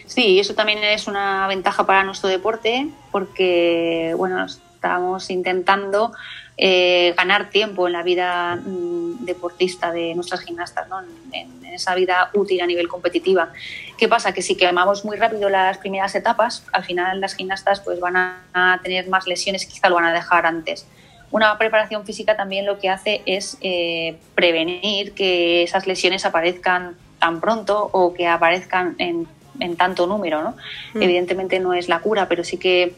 Sí, 0.06 0.40
eso 0.40 0.54
también 0.54 0.84
es 0.84 1.08
una 1.08 1.48
ventaja 1.48 1.86
para 1.86 2.04
nuestro 2.04 2.30
deporte 2.30 2.88
porque, 3.12 4.14
bueno, 4.18 4.46
estamos 4.46 5.30
intentando 5.30 6.12
eh, 6.58 7.14
ganar 7.18 7.50
tiempo 7.50 7.88
en 7.88 7.94
la 7.94 8.04
vida 8.04 8.56
mm, 8.56 9.26
deportista 9.26 9.92
de 9.92 10.14
nuestras 10.14 10.42
gimnastas, 10.42 10.88
¿no? 10.88 11.02
en, 11.32 11.64
esa 11.74 11.96
vida 11.96 12.30
útil 12.34 12.62
a 12.62 12.68
nivel 12.68 12.88
competitiva. 12.88 13.52
¿Qué 13.98 14.08
pasa? 14.08 14.32
Que 14.32 14.42
si 14.42 14.56
quemamos 14.56 15.06
muy 15.06 15.18
rápido 15.18 15.50
las 15.50 15.80
primeras 15.80 16.14
etapas, 16.14 16.66
al 16.72 16.84
final 16.84 17.20
las 17.20 17.34
gimnastas 17.34 17.80
pues, 17.80 18.00
van 18.00 18.16
a, 18.16 18.80
tener 18.84 19.08
más 19.08 19.26
lesiones, 19.28 19.66
quizá 19.66 19.90
lo 19.90 19.96
van 19.96 20.06
a 20.06 20.14
dejar 20.14 20.46
antes. 20.46 20.86
Una 21.32 21.58
preparación 21.58 22.06
física 22.06 22.38
también 22.38 22.68
lo 22.68 22.78
que 22.78 22.90
hace 22.90 23.24
es 23.26 23.58
eh, 23.62 24.18
prevenir 24.36 25.14
que 25.14 25.64
esas 25.64 25.88
lesiones 25.88 26.26
aparezcan 26.26 26.96
tan 27.18 27.42
pronto 27.42 27.90
o 27.92 28.14
que 28.14 28.28
aparezcan 28.28 28.96
en, 29.00 29.28
tanto 29.76 30.06
número. 30.06 30.44
¿no? 30.44 30.56
Mm. 30.94 31.02
Evidentemente 31.02 31.60
no 31.60 31.74
es 31.74 31.90
la 31.90 32.02
cura, 32.02 32.28
pero 32.28 32.44
sí 32.44 32.58
que 32.58 32.94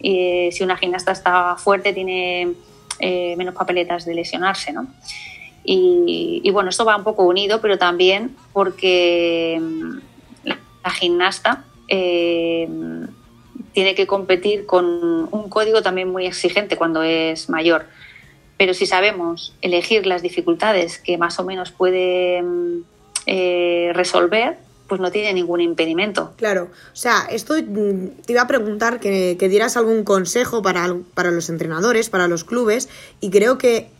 eh, 0.00 0.48
si 0.50 0.64
una 0.64 0.78
gimnasta 0.78 1.12
está 1.12 1.56
fuerte 1.56 1.92
tiene 1.92 2.54
eh, 3.00 3.34
menos 3.36 3.54
papeletas 3.54 4.04
de 4.04 4.14
lesionarse, 4.14 4.72
¿no? 4.72 4.86
Y, 5.70 6.48
bueno, 6.50 6.70
esto 6.70 6.86
va 6.86 6.96
un 6.96 7.04
poco 7.04 7.24
unido, 7.24 7.60
pero 7.60 7.76
también 7.76 8.34
porque 8.54 9.60
mm, 9.60 9.98
la 10.44 10.90
gimnasta 10.90 11.64
eh, 11.88 12.66
tiene 13.72 13.94
que 13.94 14.06
competir 14.06 14.64
con 14.64 15.28
un 15.30 15.48
código 15.50 15.82
también 15.82 16.10
muy 16.10 16.26
exigente 16.26 16.76
cuando 16.76 17.02
es 17.02 17.50
mayor. 17.50 17.84
Pero 18.56 18.74
si 18.74 18.86
sabemos 18.86 19.54
elegir 19.60 20.06
las 20.06 20.22
dificultades 20.22 20.98
que 20.98 21.18
más 21.18 21.38
o 21.38 21.44
menos 21.44 21.70
puede 21.70 22.42
mm, 22.42 22.78
eh, 23.26 23.92
resolver, 23.94 24.56
pues 24.88 25.00
no 25.00 25.10
tiene 25.10 25.32
ningún 25.34 25.60
impedimento. 25.60 26.32
Claro, 26.36 26.68
o 26.92 26.96
sea, 26.96 27.26
esto 27.30 27.54
mm, 27.54 28.22
te 28.24 28.32
iba 28.32 28.42
a 28.42 28.46
preguntar 28.46 28.98
que, 29.00 29.36
dieras 29.48 29.76
algún 29.76 30.04
consejo 30.04 30.62
para, 30.62 30.94
para, 31.14 31.30
los 31.30 31.48
entrenadores, 31.48 32.10
para 32.10 32.28
los 32.28 32.44
clubes, 32.44 32.88
y 33.20 33.30
creo 33.30 33.58
que 33.58 33.90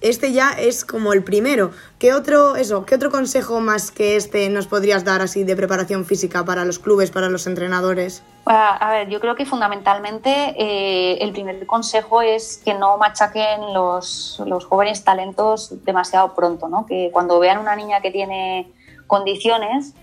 este 0.00 0.32
ya 0.32 0.52
es 0.52 0.84
como 0.84 1.12
el 1.12 1.24
primero. 1.24 1.72
¿Qué 1.98 2.14
otro, 2.14 2.56
eso, 2.56 2.86
qué 2.86 2.94
otro 2.94 3.10
consejo 3.10 3.60
más 3.60 3.90
que 3.90 4.16
este 4.16 4.48
nos 4.48 4.68
podrías 4.68 5.04
dar 5.04 5.22
así 5.22 5.42
de 5.42 5.56
preparación 5.56 6.04
física 6.04 6.44
para 6.44 6.64
los 6.64 6.78
clubes, 6.78 7.10
para 7.10 7.28
los 7.28 7.46
entrenadores? 7.46 8.22
A 8.44 8.90
ver, 8.92 9.08
yo 9.08 9.20
creo 9.20 9.34
que 9.34 9.44
fundamentalmente 9.44 10.54
eh, 10.56 11.18
el 11.20 11.32
primer 11.32 11.66
consejo 11.66 12.22
es 12.22 12.62
que 12.64 12.74
no 12.74 12.96
machaquen 12.96 13.74
los, 13.74 14.40
los 14.46 14.64
jóvenes 14.64 15.04
talentos 15.04 15.84
demasiado 15.84 16.34
pronto, 16.34 16.68
¿no? 16.68 16.86
Que 16.86 17.10
cuando 17.12 17.38
vean 17.40 17.58
una 17.58 17.76
niña 17.76 18.00
que 18.00 18.10
tiene 18.10 18.72
condiciones, 19.06 19.94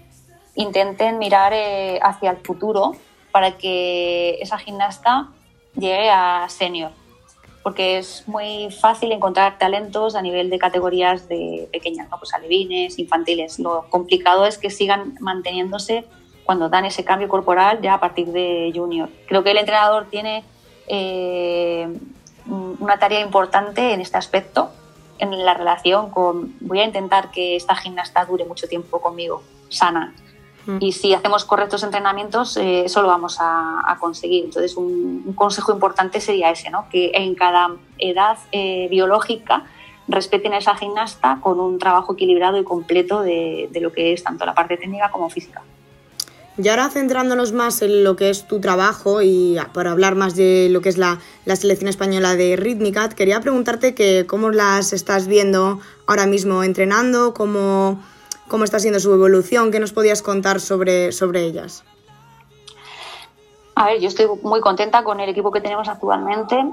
intenten 0.55 1.17
mirar 1.17 1.53
eh, 1.53 1.99
hacia 2.01 2.31
el 2.31 2.37
futuro 2.37 2.93
para 3.31 3.57
que 3.57 4.37
esa 4.41 4.57
gimnasta 4.57 5.29
llegue 5.75 6.09
a 6.09 6.47
senior. 6.49 6.91
Porque 7.63 7.97
es 7.97 8.27
muy 8.27 8.69
fácil 8.71 9.11
encontrar 9.11 9.57
talentos 9.57 10.15
a 10.15 10.21
nivel 10.21 10.49
de 10.49 10.59
categorías 10.59 11.27
de 11.27 11.67
pequeñas, 11.71 12.09
¿no? 12.09 12.19
pues 12.19 12.33
alevines, 12.33 12.99
infantiles. 12.99 13.59
Lo 13.59 13.87
complicado 13.89 14.45
es 14.45 14.57
que 14.57 14.69
sigan 14.69 15.17
manteniéndose 15.19 16.05
cuando 16.45 16.69
dan 16.69 16.85
ese 16.85 17.03
cambio 17.03 17.27
corporal 17.27 17.81
ya 17.81 17.95
a 17.95 17.99
partir 17.99 18.27
de 18.27 18.71
junior. 18.73 19.09
Creo 19.27 19.43
que 19.43 19.51
el 19.51 19.57
entrenador 19.57 20.07
tiene 20.09 20.43
eh, 20.87 21.87
una 22.45 22.99
tarea 22.99 23.21
importante 23.21 23.93
en 23.93 24.01
este 24.01 24.17
aspecto, 24.17 24.69
en 25.17 25.43
la 25.43 25.55
relación 25.55 26.11
con 26.11 26.55
voy 26.59 26.79
a 26.79 26.85
intentar 26.85 27.31
que 27.31 27.55
esta 27.55 27.75
gimnasta 27.75 28.25
dure 28.25 28.45
mucho 28.45 28.67
tiempo 28.67 29.01
conmigo, 29.01 29.41
sana, 29.69 30.13
y 30.79 30.91
si 30.93 31.13
hacemos 31.13 31.45
correctos 31.45 31.83
entrenamientos, 31.83 32.57
eh, 32.57 32.85
eso 32.85 33.01
lo 33.01 33.07
vamos 33.07 33.37
a, 33.39 33.97
conseguir. 33.99 34.45
Entonces, 34.45 34.75
un, 34.75 35.33
consejo 35.35 35.73
importante 35.73 36.19
sería 36.19 36.51
ese, 36.51 36.69
¿no? 36.69 36.87
que 36.89 37.11
en 37.13 37.35
cada 37.35 37.71
edad 37.97 38.37
eh, 38.51 38.87
biológica 38.89 39.65
respeten 40.07 40.53
a 40.53 40.57
esa 40.57 40.75
gimnasta 40.75 41.39
con 41.41 41.59
un 41.59 41.79
trabajo 41.79 42.13
equilibrado 42.13 42.57
y 42.59 42.63
completo 42.63 43.21
de, 43.21 43.69
lo 43.81 43.91
que 43.91 44.13
es 44.13 44.23
tanto 44.23 44.45
la 44.45 44.53
parte 44.53 44.77
técnica 44.77 45.09
como 45.11 45.29
física. 45.29 45.61
Y 46.57 46.69
ahora 46.69 46.89
centrándonos 46.89 47.51
más 47.51 47.81
en 47.81 48.05
lo 48.05 48.15
que 48.15 48.29
es 48.29 48.47
tu 48.47 48.61
trabajo 48.61 49.21
y 49.21 49.57
para 49.73 49.91
hablar 49.91 50.15
más 50.15 50.35
de 50.35 50.69
lo 50.71 50.81
que 50.81 50.87
es 50.87 50.97
la, 50.97 51.19
la 51.43 51.57
selección 51.57 51.89
española 51.89 52.35
de 52.35 52.55
rítmica, 52.55 53.09
quería 53.09 53.41
preguntarte 53.41 53.93
que 53.93 54.25
cómo 54.25 54.51
las 54.51 54.93
estás 54.93 55.27
viendo 55.27 55.81
ahora 56.07 56.27
mismo 56.27 56.63
entrenando, 56.63 57.33
cómo 57.33 57.99
cómo 58.47 58.63
está 58.63 58.79
siendo 58.79 58.99
su 58.99 59.13
evolución, 59.13 59.71
qué 59.71 59.79
nos 59.79 59.93
podías 59.93 60.21
contar 60.21 60.59
sobre, 60.59 61.11
sobre 61.11 61.43
ellas. 61.43 61.83
A 63.75 63.87
ver, 63.87 63.99
yo 63.99 64.07
estoy 64.07 64.27
muy 64.41 64.61
contenta 64.61 65.03
con 65.03 65.19
el 65.19 65.29
equipo 65.29 65.51
que 65.51 65.61
tenemos 65.61 65.87
actualmente. 65.89 66.63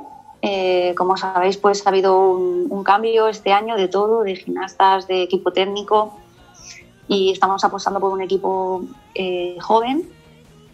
Eh, 0.41 0.95
como 0.97 1.17
sabéis, 1.17 1.57
pues 1.57 1.87
ha 1.87 1.91
habido 1.91 2.31
un, 2.31 2.85
cambio 2.85 3.29
este 3.29 3.53
año 3.53 3.77
de 3.77 3.89
todo, 3.89 4.23
de 4.23 4.37
gimnastas, 4.37 5.07
de 5.07 5.23
equipo 5.23 5.53
técnico, 5.53 6.19
y 7.07 7.31
estamos 7.31 7.65
apostando 7.65 8.01
por 8.01 8.13
un 8.13 8.23
equipo 8.23 8.83
eh, 9.15 9.57
joven 9.61 10.11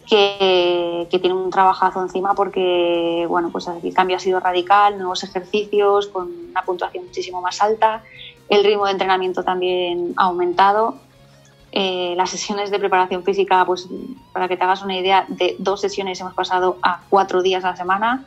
que, 0.09 1.07
tiene 1.09 1.33
un 1.33 1.49
trabajazo 1.51 2.01
encima 2.01 2.33
porque 2.33 3.25
bueno, 3.29 3.49
pues 3.51 3.67
el 3.67 3.93
cambio 3.93 4.17
ha 4.17 4.19
sido 4.19 4.39
radical, 4.39 4.97
nuevos 4.97 5.23
ejercicios 5.23 6.07
con 6.07 6.31
una 6.49 6.63
puntuación 6.63 7.05
muchísimo 7.05 7.41
más 7.41 7.61
alta, 7.61 8.03
el 8.49 8.63
ritmo 8.63 8.85
de 8.85 8.91
entrenamiento 8.91 9.43
también 9.43 10.13
ha 10.17 10.25
aumentado. 10.25 10.95
Eh, 11.71 12.15
las 12.17 12.31
sesiones 12.31 12.71
de 12.71 12.79
preparación 12.79 13.23
física, 13.23 13.63
pues 13.65 13.87
para 14.33 14.47
que 14.47 14.57
te 14.57 14.63
hagas 14.63 14.81
una 14.81 14.97
idea, 14.97 15.25
de 15.27 15.55
dos 15.59 15.81
sesiones 15.81 16.19
hemos 16.19 16.33
pasado 16.33 16.77
a 16.81 17.01
cuatro 17.09 17.43
días 17.43 17.63
a 17.63 17.71
la 17.71 17.75
semana, 17.75 18.25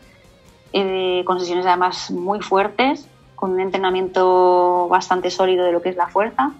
eh, 0.73 1.23
con 1.27 1.41
sesiones 1.41 1.67
además 1.67 2.11
muy 2.13 2.41
fuertes, 2.41 3.09
con 3.35 3.51
un 3.51 3.61
entrenamiento 3.61 4.87
bastante 4.89 5.31
sólido 5.31 5.65
de 5.65 5.73
lo 5.73 5.83
que 5.83 5.89
es 5.89 5.97
la 5.97 6.07
fuerza 6.07 6.53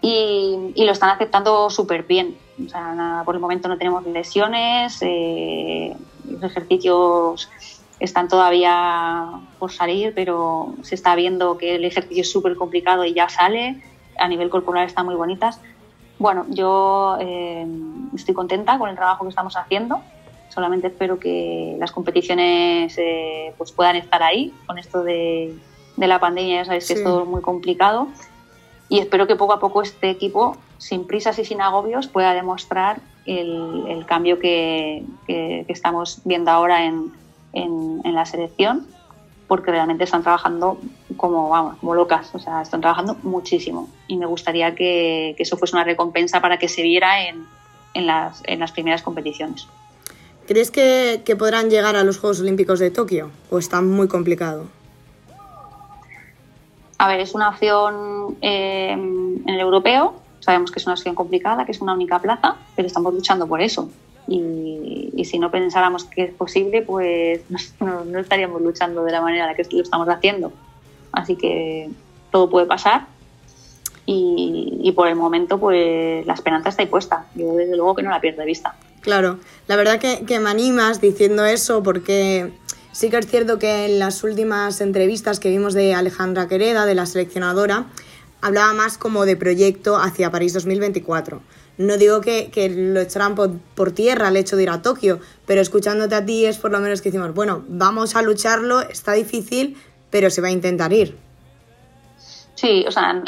y, 0.00 0.72
lo 0.76 0.92
están 0.92 1.10
aceptando 1.10 1.68
súper 1.70 2.04
bien. 2.04 2.36
O 2.64 2.68
sea, 2.68 3.22
por 3.24 3.34
el 3.34 3.40
momento 3.40 3.68
no 3.68 3.76
tenemos 3.76 4.06
lesiones, 4.06 4.98
eh, 5.02 5.94
los 6.24 6.42
ejercicios 6.42 7.50
están 8.00 8.28
todavía 8.28 9.40
por 9.58 9.72
salir, 9.72 10.12
pero 10.14 10.74
se 10.82 10.94
está 10.94 11.14
viendo 11.14 11.58
que 11.58 11.76
el 11.76 11.84
ejercicio 11.84 12.22
es 12.22 12.30
súper 12.30 12.56
complicado 12.56 13.04
y 13.04 13.14
ya 13.14 13.28
sale. 13.28 13.82
A 14.18 14.28
nivel 14.28 14.50
corporal 14.50 14.86
están 14.86 15.06
muy 15.06 15.14
bonitas. 15.14 15.60
Bueno, 16.18 16.46
yo 16.48 17.16
eh, 17.20 17.66
estoy 18.14 18.34
contenta 18.34 18.78
con 18.78 18.88
el 18.88 18.96
trabajo 18.96 19.24
que 19.24 19.30
estamos 19.30 19.56
haciendo. 19.56 20.00
Solamente 20.48 20.88
espero 20.88 21.18
que 21.18 21.76
las 21.78 21.92
competiciones 21.92 22.96
eh, 22.98 23.52
pues 23.56 23.72
puedan 23.72 23.96
estar 23.96 24.22
ahí. 24.22 24.52
Con 24.66 24.78
esto 24.78 25.02
de, 25.02 25.54
la 25.96 26.18
pandemia, 26.18 26.56
ya 26.56 26.64
sabéis 26.64 26.86
que 26.86 26.94
es 26.94 27.04
todo 27.04 27.24
muy 27.24 27.42
complicado 27.42 28.08
y 28.88 29.00
espero 29.00 29.26
que 29.26 29.36
poco 29.36 29.52
a 29.52 29.60
poco 29.60 29.82
este 29.82 30.10
equipo, 30.10 30.56
sin 30.78 31.06
prisas 31.06 31.38
y 31.38 31.44
sin 31.44 31.60
agobios, 31.60 32.08
pueda 32.08 32.32
demostrar 32.32 33.00
el, 33.26 34.04
cambio 34.06 34.38
que, 34.38 35.04
estamos 35.68 36.22
viendo 36.24 36.50
ahora 36.50 36.84
en, 36.84 37.12
la 38.14 38.26
selección, 38.26 38.86
porque 39.46 39.70
realmente 39.70 40.04
están 40.04 40.22
trabajando 40.22 40.78
como, 41.16 41.48
vamos, 41.48 41.78
como 41.78 41.94
locas, 41.94 42.34
o 42.34 42.38
sea, 42.38 42.62
están 42.62 42.80
trabajando 42.80 43.16
muchísimo 43.22 43.88
y 44.06 44.16
me 44.16 44.26
gustaría 44.26 44.74
que, 44.74 45.34
eso 45.38 45.56
fuese 45.56 45.74
una 45.74 45.84
recompensa 45.84 46.40
para 46.40 46.58
que 46.58 46.68
se 46.68 46.82
viera 46.82 47.24
en, 47.24 47.46
las, 48.06 48.72
primeras 48.72 49.02
competiciones. 49.02 49.66
¿Crees 50.46 50.70
que, 50.70 51.22
que 51.24 51.36
podrán 51.36 51.70
llegar 51.70 51.96
a 51.96 52.04
los 52.04 52.18
Juegos 52.18 52.40
Olímpicos 52.40 52.78
de 52.78 52.90
Tokio 52.90 53.30
o 53.50 53.58
está 53.58 53.80
muy 53.80 54.08
complicado? 54.08 54.66
A 56.98 57.06
ver, 57.06 57.20
es 57.20 57.34
una 57.34 57.50
opción 57.50 58.36
eh, 58.42 58.90
en 58.90 59.48
el 59.48 59.60
europeo. 59.60 60.14
Sabemos 60.40 60.70
que 60.70 60.80
es 60.80 60.86
una 60.86 60.94
opción 60.94 61.14
complicada, 61.14 61.64
que 61.64 61.72
es 61.72 61.80
una 61.80 61.94
única 61.94 62.18
plaza, 62.18 62.56
pero 62.74 62.86
estamos 62.86 63.14
luchando 63.14 63.46
por 63.46 63.60
eso. 63.60 63.88
Y, 64.28 65.24
si 65.24 65.38
no 65.38 65.50
pensáramos 65.50 66.04
que 66.04 66.24
es 66.24 66.32
posible, 66.32 66.82
pues 66.82 67.40
no, 67.80 68.18
estaríamos 68.18 68.62
luchando 68.62 69.04
de 69.04 69.12
la 69.12 69.20
manera 69.20 69.44
en 69.44 69.50
la 69.50 69.56
que 69.56 69.66
lo 69.74 69.82
estamos 69.82 70.08
haciendo. 70.08 70.52
Así 71.12 71.36
que 71.36 71.88
todo 72.30 72.48
puede 72.48 72.66
pasar. 72.66 73.06
Y, 74.06 74.90
por 74.96 75.08
el 75.08 75.16
momento, 75.16 75.58
pues 75.58 76.26
la 76.26 76.32
esperanza 76.32 76.70
está 76.70 76.82
ahí 76.82 76.88
puesta. 76.88 77.26
Yo, 77.34 77.54
desde 77.54 77.76
luego, 77.76 77.94
que 77.94 78.02
no 78.02 78.10
la 78.10 78.20
pierdo 78.20 78.40
de 78.40 78.46
vista. 78.46 78.74
Claro, 79.00 79.38
la 79.66 79.76
verdad 79.76 79.98
que, 79.98 80.24
que 80.24 80.40
me 80.40 80.48
animas 80.48 81.00
diciendo 81.00 81.44
eso 81.44 81.82
porque 81.82 82.50
Sí 82.98 83.10
que 83.10 83.18
es 83.18 83.28
cierto 83.28 83.60
que 83.60 83.84
en 83.84 84.00
las 84.00 84.24
últimas 84.24 84.80
entrevistas 84.80 85.38
que 85.38 85.50
vimos 85.50 85.72
de 85.72 85.94
Alejandra 85.94 86.48
Quereda, 86.48 86.84
de 86.84 86.96
la 86.96 87.06
seleccionadora, 87.06 87.86
hablaba 88.40 88.72
más 88.74 88.98
como 88.98 89.24
de 89.24 89.36
proyecto 89.36 89.98
hacia 89.98 90.32
París 90.32 90.52
2024. 90.54 91.40
No 91.78 91.96
digo 91.96 92.20
que, 92.20 92.50
lo 92.74 93.00
echaran 93.00 93.34
por, 93.34 93.92
tierra 93.92 94.28
el 94.28 94.36
hecho 94.36 94.56
de 94.56 94.64
ir 94.64 94.70
a 94.70 94.82
Tokio, 94.82 95.20
pero 95.46 95.60
escuchándote 95.60 96.14
a 96.14 96.24
ti 96.24 96.44
es 96.44 96.58
por 96.58 96.70
lo 96.70 96.80
menos 96.80 97.00
que 97.00 97.10
decimos, 97.10 97.34
bueno, 97.34 97.64
vamos 97.68 98.16
a 98.16 98.22
lucharlo, 98.22 98.80
está 98.80 99.12
difícil, 99.12 99.76
pero 100.10 100.28
se 100.30 100.40
va 100.40 100.48
a 100.48 100.50
intentar 100.50 100.92
ir. 100.92 101.16
Sí, 102.54 102.84
o 102.86 102.90
sea, 102.90 103.22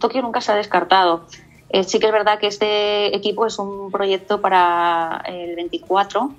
Tokio 0.00 0.22
nunca 0.22 0.40
se 0.40 0.52
ha 0.52 0.54
descartado. 0.54 1.26
Eh, 1.68 1.84
sí 1.84 1.98
que 1.98 2.06
es 2.06 2.12
verdad 2.12 2.38
que 2.38 2.46
este 2.46 3.14
equipo 3.14 3.46
es 3.46 3.58
un 3.58 3.90
proyecto 3.90 4.40
para 4.40 5.22
el 5.26 5.54
24 5.56 6.34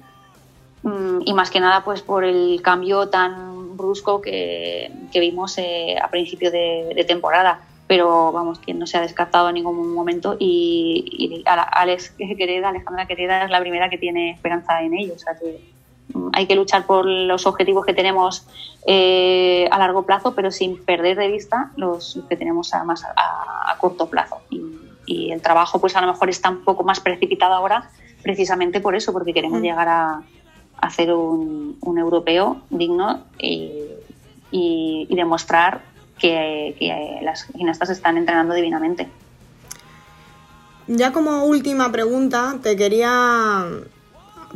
Mm, 0.85 1.21
y 1.25 1.33
más 1.33 1.49
que 1.49 1.59
nada 1.59 1.83
pues 1.83 2.03
por 2.03 2.23
el 2.23 2.61
cambio 2.61 3.09
tan 3.09 3.75
brusco 3.75 4.21
que, 4.21 4.91
vimos 5.15 5.57
eh, 5.57 5.95
a 5.99 6.09
principio 6.09 6.51
de, 6.51 7.03
temporada 7.07 7.59
pero 7.87 8.31
vamos 8.31 8.59
que 8.59 8.73
no 8.73 8.87
se 8.87 8.97
ha 8.97 9.01
descartado 9.01 9.49
en 9.49 9.55
ningún 9.55 9.93
momento 9.93 10.35
y, 10.39 11.43
Alex 11.45 12.13
Quereda, 12.17 12.69
Alejandra 12.69 13.05
Quereda 13.05 13.43
es 13.45 13.51
la 13.51 13.59
primera 13.59 13.89
que 13.89 13.97
tiene 13.97 14.31
esperanza 14.31 14.81
en 14.81 14.93
ello 14.95 15.13
o 15.15 15.19
sea 15.19 15.35
que 15.35 15.61
mm, 16.13 16.29
hay 16.33 16.47
que 16.47 16.55
luchar 16.55 16.85
por 16.85 17.05
los 17.05 17.45
objetivos 17.45 17.85
que 17.85 17.93
tenemos 17.93 18.47
eh, 18.87 19.67
a 19.71 19.77
largo 19.77 20.03
plazo 20.03 20.33
pero 20.33 20.51
sin 20.51 20.83
perder 20.83 21.17
de 21.17 21.27
vista 21.31 21.71
los 21.75 22.19
que 22.27 22.35
tenemos 22.35 22.73
a, 22.73 22.83
más 22.83 23.03
a, 23.03 23.77
corto 23.79 24.09
plazo 24.09 24.37
y, 24.49 24.63
el 25.07 25.41
trabajo 25.41 25.79
pues 25.79 25.95
a 25.95 26.01
lo 26.01 26.07
mejor 26.07 26.29
está 26.29 26.49
un 26.49 26.63
poco 26.63 26.83
más 26.83 26.99
precipitado 26.99 27.53
ahora 27.53 27.91
precisamente 28.23 28.79
por 28.79 28.95
eso 28.95 29.13
porque 29.13 29.33
queremos 29.33 29.59
mm. 29.59 29.63
llegar 29.63 29.87
a, 29.87 30.23
hacer 30.77 31.13
un, 31.13 31.77
europeo 31.97 32.61
digno 32.69 33.23
y, 33.39 35.07
demostrar 35.09 35.81
que, 36.19 36.75
las 37.21 37.45
gimnastas 37.55 37.89
están 37.89 38.17
entrenando 38.17 38.53
divinamente. 38.53 39.07
Ya 40.87 41.11
como 41.11 41.45
última 41.45 41.91
pregunta, 41.91 42.57
te 42.61 42.75
quería 42.75 43.65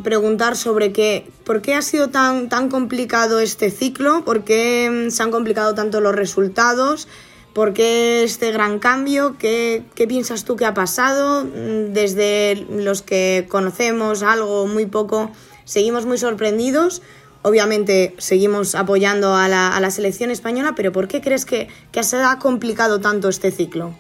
preguntar 0.04 0.56
sobre 0.56 0.94
qué, 0.94 1.30
por 1.44 1.62
qué 1.62 1.76
ha 1.76 1.82
sido 1.82 2.10
tan, 2.10 2.50
tan 2.50 2.70
complicado 2.70 3.40
este 3.40 3.72
ciclo, 3.72 4.24
por 4.24 4.44
qué 4.44 5.08
se 5.10 5.24
han 5.24 5.32
complicado 5.32 5.74
tanto 5.74 6.02
los 6.02 6.16
resultados, 6.16 7.08
por 7.54 7.74
qué 7.74 8.24
este 8.24 8.52
gran 8.52 8.80
cambio, 8.80 9.36
qué, 9.40 9.84
qué 9.96 10.08
piensas 10.08 10.46
tú 10.46 10.56
que 10.56 10.66
ha 10.66 10.74
pasado 10.74 11.44
desde 11.44 12.68
los 12.70 13.02
que 13.02 13.48
conocemos 13.50 14.22
algo 14.22 14.68
muy 14.68 14.86
poco 14.86 15.32
Seguimos 15.70 16.08
muy 16.08 16.18
sorprendidos. 16.18 17.04
Obviamente 17.42 18.16
seguimos 18.18 18.76
apoyando 18.76 19.34
a 19.34 19.48
la, 19.48 19.92
selección 19.92 20.30
española, 20.30 20.74
pero 20.76 20.92
¿por 20.92 21.08
qué 21.08 21.22
crees 21.22 21.46
que, 21.46 21.70
se 22.02 22.18
ha 22.18 22.38
complicado 22.38 23.00
tanto 23.00 23.30
este 23.30 23.52
ciclo? 23.52 23.94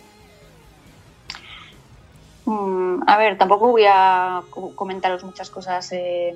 Mm, 2.45 3.03
a 3.07 3.17
ver, 3.17 3.37
tampoco 3.37 3.69
voy 3.69 3.85
a 3.87 4.41
comentaros 4.75 5.23
muchas 5.23 5.49
cosas 5.49 5.89
eh, 5.93 6.35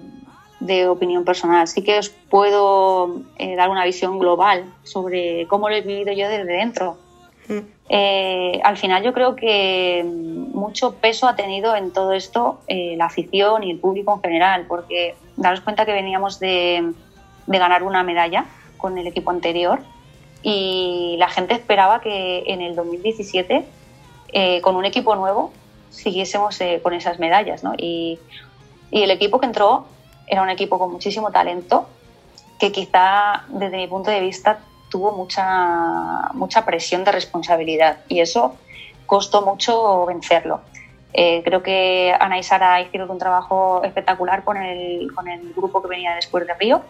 de 0.61 0.87
opinión 0.87 1.25
personal. 1.25 1.67
Sí 1.67 1.83
que 1.83 1.99
os 1.99 2.09
puedo 2.09 3.21
eh, 3.37 3.55
dar 3.55 3.69
una 3.69 3.83
visión 3.83 4.17
global 4.17 4.73
sobre 4.83 5.45
cómo 5.47 5.69
lo 5.69 5.75
he 5.75 5.81
vivido 5.81 6.13
yo 6.13 6.29
desde 6.29 6.53
dentro. 6.53 6.97
Eh, 7.89 8.59
al 8.63 8.77
final 8.77 9.03
yo 9.03 9.13
creo 9.13 9.35
que 9.35 10.03
mucho 10.05 10.95
peso 10.95 11.27
ha 11.27 11.35
tenido 11.35 11.75
en 11.75 11.91
todo 11.91 12.13
esto 12.13 12.61
eh, 12.67 12.95
la 12.97 13.05
afición 13.05 13.63
y 13.63 13.71
el 13.71 13.79
público 13.79 14.13
en 14.15 14.21
general, 14.21 14.65
porque 14.67 15.15
daros 15.35 15.61
cuenta 15.61 15.85
que 15.85 15.93
veníamos 15.93 16.39
de, 16.39 16.93
ganar 17.47 17.83
una 17.83 18.03
medalla 18.03 18.45
con 18.77 18.97
el 18.97 19.07
equipo 19.07 19.31
anterior 19.31 19.81
y 20.41 21.15
la 21.19 21.29
gente 21.29 21.53
esperaba 21.53 22.01
que 22.01 22.43
en 22.47 22.61
el 22.61 22.75
2017, 22.75 23.65
eh, 24.33 24.61
con 24.61 24.75
un 24.75 24.85
equipo 24.85 25.15
nuevo, 25.15 25.51
siguiésemos 25.89 26.59
con 26.81 26.93
esas 26.93 27.19
medallas. 27.19 27.63
Y 27.77 28.19
el 28.91 29.11
equipo 29.11 29.39
que 29.39 29.45
entró 29.45 29.85
era 30.27 30.41
un 30.41 30.49
equipo 30.49 30.79
con 30.79 30.91
muchísimo 30.91 31.31
talento, 31.31 31.87
que 32.59 32.71
quizá 32.71 33.43
desde 33.49 33.77
mi 33.77 33.87
punto 33.87 34.09
de 34.09 34.21
vista 34.21 34.59
tuvo 34.93 35.11
mucha, 35.11 36.29
mucha 36.35 36.63
presión 36.65 37.03
de 37.03 37.11
responsabilidad 37.11 37.97
y 38.07 38.19
eso 38.19 38.53
costó 39.07 39.41
mucho 39.41 40.05
vencerlo. 40.05 40.61
Eh, 41.13 41.41
creo 41.43 41.63
que 41.63 42.15
Ana 42.19 42.37
y 42.37 42.43
Sara 42.43 42.79
hicieron 42.79 43.09
un 43.09 43.17
trabajo 43.17 43.81
espectacular 43.83 44.43
con 44.43 44.57
el, 44.57 45.11
con 45.11 45.27
el 45.27 45.51
grupo 45.55 45.81
que 45.81 45.87
venía 45.87 46.13
después 46.13 46.45
de 46.45 46.53
Río, 46.53 46.83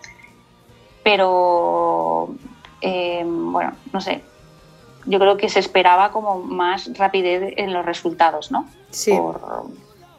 pero 1.01 2.27
eh, 2.81 3.23
bueno, 3.25 3.71
no 3.93 4.01
sé, 4.01 4.21
yo 5.05 5.17
creo 5.17 5.37
que 5.37 5.47
se 5.47 5.59
esperaba 5.59 6.11
como 6.11 6.39
más 6.39 6.89
rapidez 6.97 7.53
en 7.55 7.71
los 7.71 7.85
resultados, 7.85 8.51
¿no? 8.51 8.67
Sí. 8.89 9.11
Por, 9.15 9.39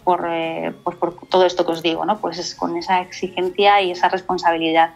por, 0.05 0.27
eh, 0.31 0.73
pues 0.83 0.97
por 0.97 1.17
todo 1.29 1.45
esto 1.45 1.67
que 1.67 1.73
os 1.73 1.83
digo, 1.83 2.07
¿no? 2.07 2.17
Pues 2.17 2.55
con 2.55 2.79
esa 2.79 3.03
exigencia 3.03 3.83
y 3.83 3.91
esa 3.91 4.09
responsabilidad 4.09 4.95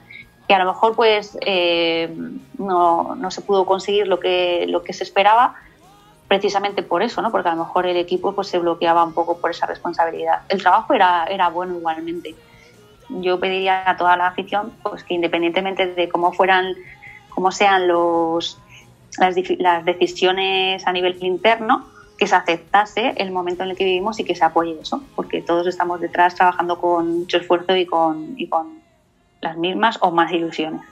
que 0.48 0.54
a 0.54 0.58
lo 0.58 0.72
mejor 0.72 0.96
pues 0.96 1.38
eh, 1.42 2.10
no, 2.56 3.14
no, 3.14 3.30
se 3.30 3.42
pudo 3.42 3.66
conseguir 3.66 4.08
lo 4.08 4.18
que, 4.18 4.64
lo 4.66 4.82
que 4.82 4.94
se 4.94 5.04
esperaba 5.04 5.54
precisamente 6.26 6.82
por 6.82 7.02
eso, 7.02 7.20
¿no? 7.20 7.30
porque 7.30 7.50
a 7.50 7.54
lo 7.54 7.64
mejor 7.64 7.86
el 7.86 7.98
equipo 7.98 8.34
pues, 8.34 8.48
se 8.48 8.58
bloqueaba 8.58 9.04
un 9.04 9.12
poco 9.12 9.38
por 9.38 9.50
esa 9.50 9.66
responsabilidad. 9.66 10.42
El 10.48 10.62
trabajo 10.62 10.94
era, 10.94 11.26
era 11.26 11.48
bueno 11.50 11.76
igualmente, 11.76 12.34
yo 13.10 13.38
pediría 13.38 13.88
a 13.88 13.96
toda 13.96 14.16
la 14.16 14.28
afición 14.28 14.72
pues 14.82 15.04
que 15.04 15.14
independientemente 15.14 15.86
de 15.86 16.08
cómo 16.08 16.32
fueran, 16.32 16.74
cómo 17.28 17.52
sean 17.52 17.86
los 17.86 18.58
las, 19.18 19.84
decisiones 19.84 20.86
a 20.86 20.92
nivel 20.92 21.16
interno, 21.22 21.86
que 22.16 22.26
se 22.26 22.34
aceptase 22.34 23.14
el 23.16 23.30
momento 23.30 23.62
en 23.64 23.70
el 23.70 23.76
que 23.76 23.84
vivimos 23.84 24.18
y 24.18 24.24
que 24.24 24.34
se 24.34 24.44
apoye 24.44 24.78
eso, 24.80 25.02
porque 25.14 25.42
todos 25.42 25.66
estamos 25.66 26.00
detrás 26.00 26.34
trabajando 26.34 26.80
con 26.80 27.20
mucho 27.20 27.36
esfuerzo 27.36 27.76
y 27.76 27.86
con 27.86 28.77
las 29.40 29.56
mismas 29.56 29.98
o 30.00 30.10
más 30.10 30.32
ilusiones. 30.32 30.82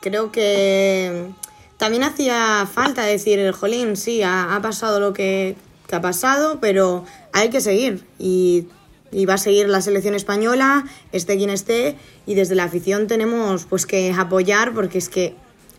Creo 0.00 0.32
que 0.32 1.30
también 1.76 2.02
hacía 2.02 2.66
falta 2.70 3.04
decir, 3.04 3.52
jolín, 3.52 3.96
sí, 3.96 4.22
ha, 4.22 4.58
pasado 4.62 5.00
lo 5.00 5.12
que, 5.12 5.56
que, 5.86 5.96
ha 5.96 6.00
pasado, 6.00 6.58
pero 6.60 7.04
hay 7.32 7.50
que 7.50 7.60
seguir 7.60 8.04
y, 8.18 8.66
y, 9.10 9.26
va 9.26 9.34
a 9.34 9.38
seguir 9.38 9.68
la 9.68 9.80
selección 9.80 10.14
española, 10.14 10.84
esté 11.12 11.36
quien 11.36 11.50
esté, 11.50 11.96
y 12.26 12.34
desde 12.34 12.54
la 12.54 12.64
afición 12.64 13.06
tenemos 13.06 13.64
pues 13.66 13.86
que 13.86 14.12
apoyar 14.12 14.72
porque 14.74 14.98
es 14.98 15.08
que 15.08 15.34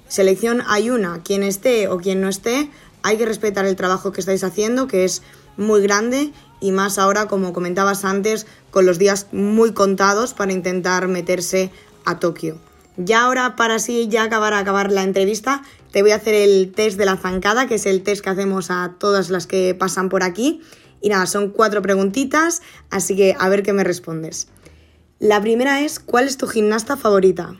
selección 0.07 0.63
hay 0.67 0.89
una, 0.89 1.21
quien 1.23 1.43
esté 1.43 1.87
o 1.87 1.97
quien 1.97 2.21
no 2.21 2.29
esté, 2.29 2.69
hay 3.01 3.17
que 3.17 3.25
respetar 3.25 3.65
el 3.65 3.75
trabajo 3.75 4.11
que 4.11 4.21
estáis 4.21 4.43
haciendo, 4.43 4.87
que 4.87 5.03
es 5.03 5.21
muy 5.57 5.81
grande 5.81 6.31
y 6.63 6.71
más 6.71 6.97
ahora, 6.97 7.27
como 7.27 7.51
comentabas 7.51 8.05
antes, 8.05 8.47
con 8.71 8.85
los 8.85 8.97
días 8.97 9.27
muy 9.33 9.73
contados 9.73 10.33
para 10.33 10.53
intentar 10.53 11.09
meterse 11.09 11.71
a 12.05 12.19
Tokio. 12.19 12.57
Ya 12.95 13.23
ahora, 13.23 13.57
para 13.57 13.75
así 13.75 14.07
ya 14.07 14.23
acabar, 14.23 14.53
acabar 14.53 14.89
la 14.89 15.03
entrevista, 15.03 15.61
te 15.91 16.01
voy 16.01 16.11
a 16.11 16.15
hacer 16.15 16.35
el 16.35 16.71
test 16.71 16.97
de 16.97 17.03
la 17.03 17.17
zancada, 17.17 17.67
que 17.67 17.75
es 17.75 17.85
el 17.85 18.01
test 18.01 18.23
que 18.23 18.29
hacemos 18.29 18.71
a 18.71 18.95
todas 18.97 19.29
las 19.29 19.45
que 19.45 19.75
pasan 19.75 20.07
por 20.07 20.23
aquí. 20.23 20.61
Y 21.01 21.09
nada, 21.09 21.25
son 21.25 21.49
cuatro 21.49 21.81
preguntitas, 21.81 22.61
así 22.89 23.17
que 23.17 23.35
a 23.37 23.49
ver 23.49 23.61
qué 23.63 23.73
me 23.73 23.83
respondes. 23.83 24.47
La 25.19 25.41
primera 25.41 25.81
es, 25.81 25.99
¿cuál 25.99 26.29
es 26.29 26.37
tu 26.37 26.47
gimnasta 26.47 26.95
favorita? 26.95 27.57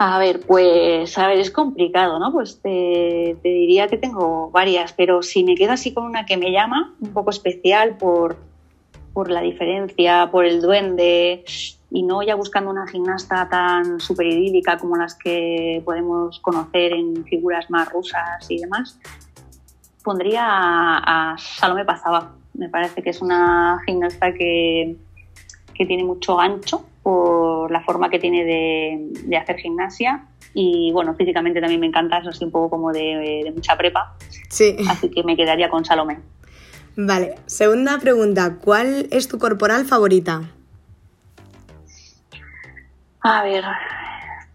A 0.00 0.20
ver, 0.20 0.40
pues, 0.46 1.18
a 1.18 1.26
ver, 1.26 1.40
es 1.40 1.50
complicado, 1.50 2.20
¿no? 2.20 2.32
Pues 2.32 2.62
te, 2.62 3.36
diría 3.42 3.88
que 3.88 3.98
tengo 3.98 4.48
varias, 4.52 4.92
pero 4.92 5.22
si 5.22 5.42
me 5.42 5.56
quedo 5.56 5.72
así 5.72 5.92
con 5.92 6.04
una 6.04 6.24
que 6.24 6.36
me 6.36 6.52
llama, 6.52 6.94
un 7.00 7.12
poco 7.12 7.30
especial 7.30 7.96
por, 7.96 8.36
por 9.12 9.28
la 9.28 9.40
diferencia, 9.40 10.30
por 10.30 10.44
el 10.44 10.62
duende, 10.62 11.44
y 11.90 12.04
no 12.04 12.22
ya 12.22 12.36
buscando 12.36 12.70
una 12.70 12.86
gimnasta 12.86 13.48
tan 13.48 13.98
super 13.98 14.24
idílica 14.24 14.78
como 14.78 14.96
las 14.96 15.16
que 15.16 15.82
podemos 15.84 16.38
conocer 16.38 16.92
en 16.92 17.24
figuras 17.24 17.68
más 17.68 17.90
rusas 17.90 18.48
y 18.48 18.58
demás, 18.60 19.00
pondría 20.04 20.44
a, 20.46 21.34
Salome 21.38 21.84
Pazaba. 21.84 22.36
Me 22.54 22.68
parece 22.68 23.02
que 23.02 23.10
es 23.10 23.20
una 23.20 23.80
gimnasta 23.84 24.32
que, 24.32 24.96
que 25.74 25.86
tiene 25.86 26.04
mucho 26.04 26.38
ancho 26.38 26.84
por 27.08 27.70
la 27.70 27.80
forma 27.84 28.10
que 28.10 28.18
tiene 28.18 28.44
de, 28.44 29.36
hacer 29.38 29.56
gimnasia 29.56 30.26
y 30.52 30.92
bueno, 30.92 31.14
físicamente 31.14 31.58
también 31.58 31.80
me 31.80 31.86
encanta, 31.86 32.18
eso 32.18 32.32
sí, 32.32 32.44
un 32.44 32.50
poco 32.50 32.68
como 32.68 32.92
de, 32.92 33.50
mucha 33.54 33.78
prepa. 33.78 34.14
Sí. 34.50 34.76
Así 34.86 35.08
que 35.10 35.22
me 35.22 35.34
quedaría 35.34 35.70
con 35.70 35.86
Salomé. 35.86 36.20
Vale, 36.98 37.36
segunda 37.46 37.98
pregunta, 37.98 38.58
¿cuál 38.62 39.08
es 39.10 39.26
tu 39.26 39.38
corporal 39.38 39.86
favorita? 39.86 40.42
A 43.20 43.42
ver, 43.42 43.64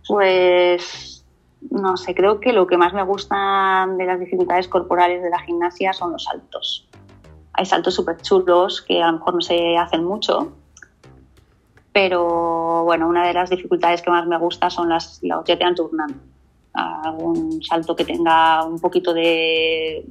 pues 0.07 1.25
no 1.71 1.97
sé, 1.97 2.13
creo 2.13 2.39
que 2.39 2.53
lo 2.53 2.67
que 2.67 2.77
más 2.77 2.93
me 2.93 3.03
gusta 3.03 3.87
de 3.97 4.05
las 4.05 4.19
dificultades 4.19 4.67
corporales 4.67 5.23
de 5.23 5.31
la 5.31 5.39
gimnasia 5.39 5.91
son 5.91 6.11
los 6.11 6.25
saltos. 6.25 6.87
Hay 7.53 7.65
saltos 7.65 7.95
súper 7.95 8.17
chulos 8.21 8.83
que 8.83 9.01
a 9.01 9.07
lo 9.07 9.13
mejor 9.13 9.33
no 9.33 9.41
se 9.41 9.75
hacen 9.75 10.03
mucho, 10.03 10.53
pero 11.93 12.83
bueno, 12.83 13.07
una 13.07 13.27
de 13.27 13.33
las 13.33 13.51
dificultades 13.51 14.01
que 14.01 14.09
más 14.09 14.25
me 14.25 14.37
gusta 14.37 14.69
son 14.71 14.89
las, 14.89 15.19
los 15.21 15.45
jetean 15.45 15.75
turnant. 15.75 16.17
Algún 16.73 17.61
salto 17.61 17.95
que 17.95 18.03
tenga 18.03 18.65
un 18.65 18.79
poquito 18.79 19.13
de, 19.13 20.03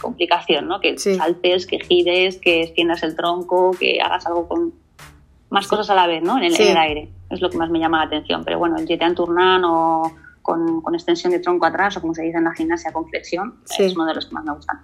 complicación, 0.00 0.66
¿no? 0.66 0.80
Que 0.80 0.98
saltes, 0.98 1.66
que 1.66 1.78
gires, 1.78 2.38
que 2.38 2.62
extiendas 2.62 3.02
el 3.02 3.14
tronco, 3.14 3.72
que 3.78 4.00
hagas 4.00 4.26
algo 4.26 4.48
con 4.48 4.72
más 5.50 5.68
cosas 5.68 5.90
a 5.90 5.94
la 5.94 6.06
vez, 6.06 6.22
¿no? 6.22 6.38
En 6.38 6.44
el, 6.44 6.76
aire. 6.76 7.10
Es 7.28 7.42
lo 7.42 7.50
que 7.50 7.58
más 7.58 7.68
me 7.68 7.78
llama 7.78 7.98
la 7.98 8.04
atención. 8.06 8.42
Pero 8.42 8.58
bueno, 8.58 8.78
el 8.78 8.86
jetean 8.86 9.14
turnant 9.14 9.64
o 9.68 10.10
con, 10.40 10.80
con, 10.80 10.94
extensión 10.94 11.32
de 11.32 11.40
tronco 11.40 11.66
atrás 11.66 11.98
o 11.98 12.00
como 12.00 12.14
se 12.14 12.22
dice 12.22 12.38
en 12.38 12.44
la 12.44 12.54
gimnasia 12.54 12.92
con 12.92 13.06
flexión 13.08 13.56
es 13.78 13.94
uno 13.94 14.06
de 14.06 14.14
los 14.14 14.26
que 14.26 14.34
más 14.34 14.44
me 14.44 14.54
gustan. 14.54 14.80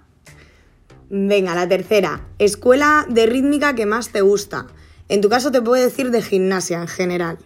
Venga, 1.09 1.55
la 1.55 1.67
tercera. 1.67 2.21
Escuela 2.37 3.05
de 3.09 3.25
rítmica 3.25 3.73
que 3.73 3.87
más 3.87 4.11
te 4.11 4.21
gusta. 4.21 4.67
En 5.13 5.21
tu 5.21 5.29
caso 5.29 5.51
te 5.51 5.61
puedo 5.61 5.79
decir 5.79 6.09
de 6.09 6.23
gimnasia 6.23 6.81
en 6.81 6.87
general, 6.87 7.37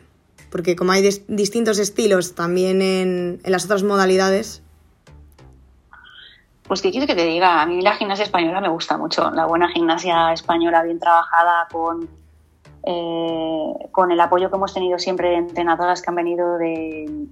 porque 0.50 0.78
como 0.78 0.94
hay 0.94 1.02
distintos 1.28 1.80
estilos 1.80 2.34
también 2.34 2.82
en, 2.82 3.42
las 3.44 3.66
otras 3.66 3.84
modalidades. 3.84 4.64
Pues 6.66 6.82
qué 6.82 6.92
quieres 6.92 7.10
que 7.10 7.16
te 7.16 7.26
diga, 7.26 7.62
a 7.62 7.66
mí 7.66 7.82
la 7.82 7.98
gimnasia 7.98 8.24
española 8.24 8.62
me 8.62 8.70
gusta 8.70 8.98
mucho, 8.98 9.32
la 9.32 9.48
buena 9.48 9.68
gimnasia 9.68 10.32
española 10.32 10.82
bien 10.84 10.98
trabajada 10.98 11.68
con, 11.70 12.08
eh, 12.84 13.74
con 13.92 14.14
el 14.14 14.20
apoyo 14.22 14.50
que 14.50 14.56
hemos 14.56 14.74
tenido 14.74 14.98
siempre 14.98 15.32
de 15.32 15.36
entrenadoras 15.36 16.02
que 16.02 16.10
han 16.10 16.16
venido 16.16 16.58
de, 16.58 17.28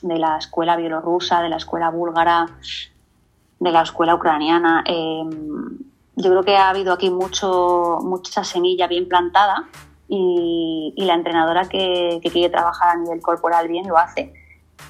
de 0.00 0.18
la 0.18 0.38
escuela 0.38 0.74
bielorrusa, 0.76 1.42
de 1.42 1.50
la 1.50 1.58
escuela 1.58 1.90
búlgara, 1.90 2.46
de 3.58 3.70
la 3.70 3.82
escuela 3.82 4.14
ucraniana. 4.14 4.84
Eh, 4.86 5.22
yo 6.16 6.30
creo 6.30 6.42
que 6.42 6.56
ha 6.56 6.68
habido 6.70 6.92
aquí 6.92 7.10
mucho, 7.10 7.98
mucha 8.02 8.44
semilla 8.44 8.86
bien 8.86 9.08
plantada 9.08 9.68
y, 10.08 10.92
la 10.96 11.14
entrenadora 11.14 11.68
que, 11.68 12.20
quiere 12.20 12.50
trabajar 12.50 12.96
a 12.96 13.00
nivel 13.00 13.20
corporal 13.20 13.68
bien 13.68 13.88
lo 13.88 13.96
hace. 13.96 14.32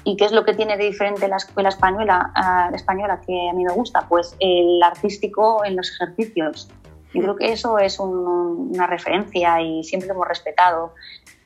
¿Y 0.03 0.15
qué 0.17 0.25
es 0.25 0.31
lo 0.31 0.45
que 0.45 0.53
tiene 0.53 0.77
de 0.77 0.85
diferente 0.85 1.27
la 1.27 1.37
escuela 1.37 1.69
española, 1.69 2.33
española 2.73 3.21
que 3.25 3.49
a 3.49 3.53
mí 3.53 3.63
me 3.63 3.73
gusta? 3.73 4.05
Pues 4.07 4.35
el 4.39 4.81
artístico 4.81 5.63
en 5.63 5.75
los 5.75 5.91
ejercicios. 5.91 6.69
Yo 7.13 7.21
creo 7.21 7.35
que 7.35 7.51
eso 7.51 7.77
es 7.77 7.99
una 7.99 8.87
referencia 8.87 9.61
y 9.61 9.83
siempre 9.83 10.07
lo 10.07 10.15
hemos 10.15 10.27
respetado. 10.27 10.93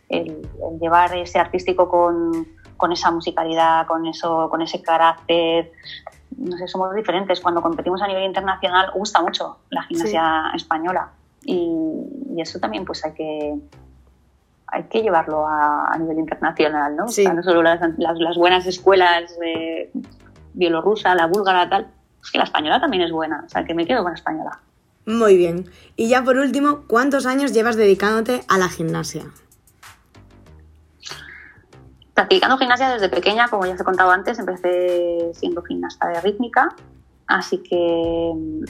El, 0.08 0.48
llevar 0.80 1.16
ese 1.16 1.40
artístico 1.40 1.90
con, 1.90 2.48
con, 2.78 2.92
esa 2.92 3.10
musicalidad, 3.10 3.88
con, 3.88 4.06
eso, 4.06 4.48
con 4.50 4.62
ese 4.62 4.82
carácter, 4.82 5.72
no 6.38 6.58
sé, 6.58 6.68
somos 6.68 6.94
diferentes. 6.96 7.40
Cuando 7.42 7.62
competimos 7.62 8.02
a 8.02 8.08
nivel 8.08 8.24
internacional 8.24 8.92
gusta 8.94 9.22
mucho 9.22 9.58
la 9.70 9.84
gimnasia 9.84 10.52
española 10.56 11.12
y, 11.44 11.82
eso 12.38 12.60
también 12.60 12.84
pues 12.84 13.04
hay 13.06 13.14
que 13.14 13.56
hay 14.68 14.84
que 14.84 15.02
llevarlo 15.02 15.48
a, 15.48 15.96
nivel 15.98 16.20
internacional, 16.20 16.96
¿no? 16.98 17.06
no 17.06 17.44
solo 17.44 17.64
las, 17.64 17.80
las, 17.98 18.38
buenas 18.38 18.66
escuelas 18.66 19.40
de 19.40 19.90
bielorrusa, 20.54 21.16
la 21.16 21.28
búlgara, 21.28 21.70
tal, 21.70 21.88
es 22.22 22.32
que 22.32 22.38
la 22.38 22.44
española 22.44 22.82
también 22.82 23.04
es 23.04 23.12
buena, 23.12 23.44
o 23.46 23.50
sea, 23.50 23.64
que 23.64 23.74
me 23.74 23.86
quedo 23.86 24.04
con 24.04 24.12
la 24.12 24.18
española. 24.18 24.60
Muy 25.06 25.38
bien. 25.38 25.66
Y 25.96 26.10
ya 26.10 26.24
por 26.24 26.36
último, 26.38 26.82
¿cuántos 26.88 27.26
años 27.26 27.54
llevas 27.54 27.78
dedicándote 27.78 28.42
a 28.50 28.58
la 28.58 28.68
gimnasia? 28.68 29.24
Practicando 32.16 32.58
gimnasia 32.58 32.90
desde 32.90 33.10
pequeña, 33.10 33.50
como 33.50 33.66
ya 33.66 33.74
os 33.74 33.82
he 33.82 33.84
contado 33.84 34.10
antes, 34.10 34.40
empecé 34.40 35.32
siendo 35.34 35.62
gimnasta 35.62 36.08
de 36.08 36.22
rítmica, 36.22 36.74
así 37.28 37.60
que 37.60 38.32
mm, 38.34 38.64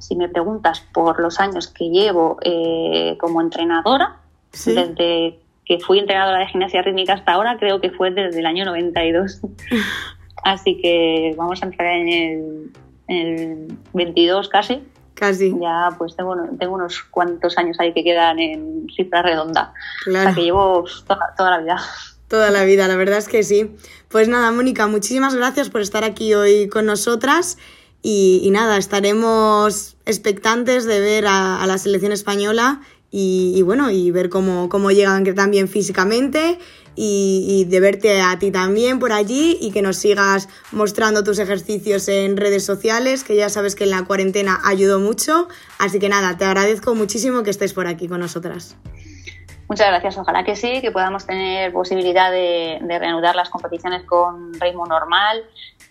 si 0.00 0.16
me 0.16 0.28
preguntas 0.28 0.80
por 0.92 1.20
los 1.20 1.38
años 1.38 1.68
que 1.68 1.90
llevo 1.90 2.38
eh, 2.42 3.16
como 3.20 3.40
entrenadora, 3.40 4.16
desde 4.50 5.38
que 5.66 5.78
fui 5.80 5.98
entrenadora 5.98 6.38
de 6.38 6.46
gimnasia 6.46 6.80
rítmica 6.80 7.12
hasta 7.12 7.32
ahora, 7.32 7.58
creo 7.58 7.80
que 7.80 7.90
fue 7.90 8.10
desde 8.10 8.40
el 8.40 8.46
año 8.46 8.64
92. 8.64 9.40
así 10.44 10.80
que 10.80 11.34
vamos 11.36 11.62
a 11.62 11.66
entrar 11.66 11.96
en 11.96 12.72
el, 13.08 13.78
22 13.92 14.48
casi. 14.48 14.82
Casi. 15.14 15.54
Ya 15.60 15.90
pues 15.98 16.16
tengo, 16.16 16.34
tengo 16.58 16.74
unos 16.74 17.02
cuantos 17.02 17.58
años 17.58 17.78
ahí 17.80 17.92
que 17.92 18.04
quedan 18.04 18.38
en 18.38 18.86
cifra 18.94 19.22
redonda. 19.22 19.72
O 20.08 20.12
sea 20.12 20.34
que 20.34 20.42
llevo 20.42 20.84
toda 21.36 21.50
la 21.50 21.58
vida. 21.58 21.76
Toda 22.28 22.50
la 22.50 22.64
vida, 22.64 22.88
la 22.88 22.96
verdad 22.96 23.18
es 23.18 23.28
que 23.28 23.42
sí. 23.42 23.70
Pues 24.08 24.28
nada, 24.28 24.50
Mónica, 24.50 24.86
muchísimas 24.86 25.34
gracias 25.34 25.70
por 25.70 25.80
estar 25.80 26.04
aquí 26.04 26.34
hoy 26.34 26.68
con 26.68 26.86
nosotras. 26.86 27.56
Y, 28.02 28.48
nada, 28.52 28.76
estaremos 28.78 29.96
expectantes 30.06 30.84
de 30.84 31.00
ver 31.00 31.26
a, 31.26 31.64
la 31.66 31.78
selección 31.78 32.12
española 32.12 32.80
y, 33.10 33.60
bueno, 33.62 33.90
y 33.90 34.10
ver 34.10 34.28
cómo, 34.28 34.68
cómo 34.68 34.90
llegan 34.90 35.24
también 35.34 35.68
físicamente 35.68 36.58
y, 36.96 37.66
de 37.68 37.80
verte 37.80 38.20
a 38.20 38.38
ti 38.38 38.50
también 38.50 38.98
por 38.98 39.12
allí 39.12 39.58
y 39.60 39.70
que 39.70 39.82
nos 39.82 39.96
sigas 39.96 40.48
mostrando 40.72 41.22
tus 41.22 41.38
ejercicios 41.38 42.08
en 42.08 42.36
redes 42.36 42.64
sociales, 42.64 43.22
que 43.22 43.36
ya 43.36 43.48
sabes 43.48 43.74
que 43.74 43.84
en 43.84 43.90
la 43.90 44.04
cuarentena 44.04 44.60
ayudó 44.64 44.98
mucho. 44.98 45.48
Así 45.78 45.98
que 45.98 46.08
nada, 46.08 46.36
te 46.38 46.44
agradezco 46.44 46.94
muchísimo 46.94 47.42
que 47.42 47.50
estés 47.50 47.72
por 47.72 47.86
aquí 47.86 48.08
con 48.08 48.20
nosotras. 48.20 48.76
Muchas 49.68 49.88
gracias, 49.88 50.16
ojalá 50.18 50.44
que 50.44 50.54
sí, 50.54 50.80
que 50.80 50.92
podamos 50.92 51.26
tener 51.26 51.72
posibilidad 51.72 52.30
de, 52.30 52.78
reanudar 52.80 53.34
las 53.34 53.50
competiciones 53.50 54.04
con 54.04 54.54
ritmo 54.60 54.86
normal 54.86 55.44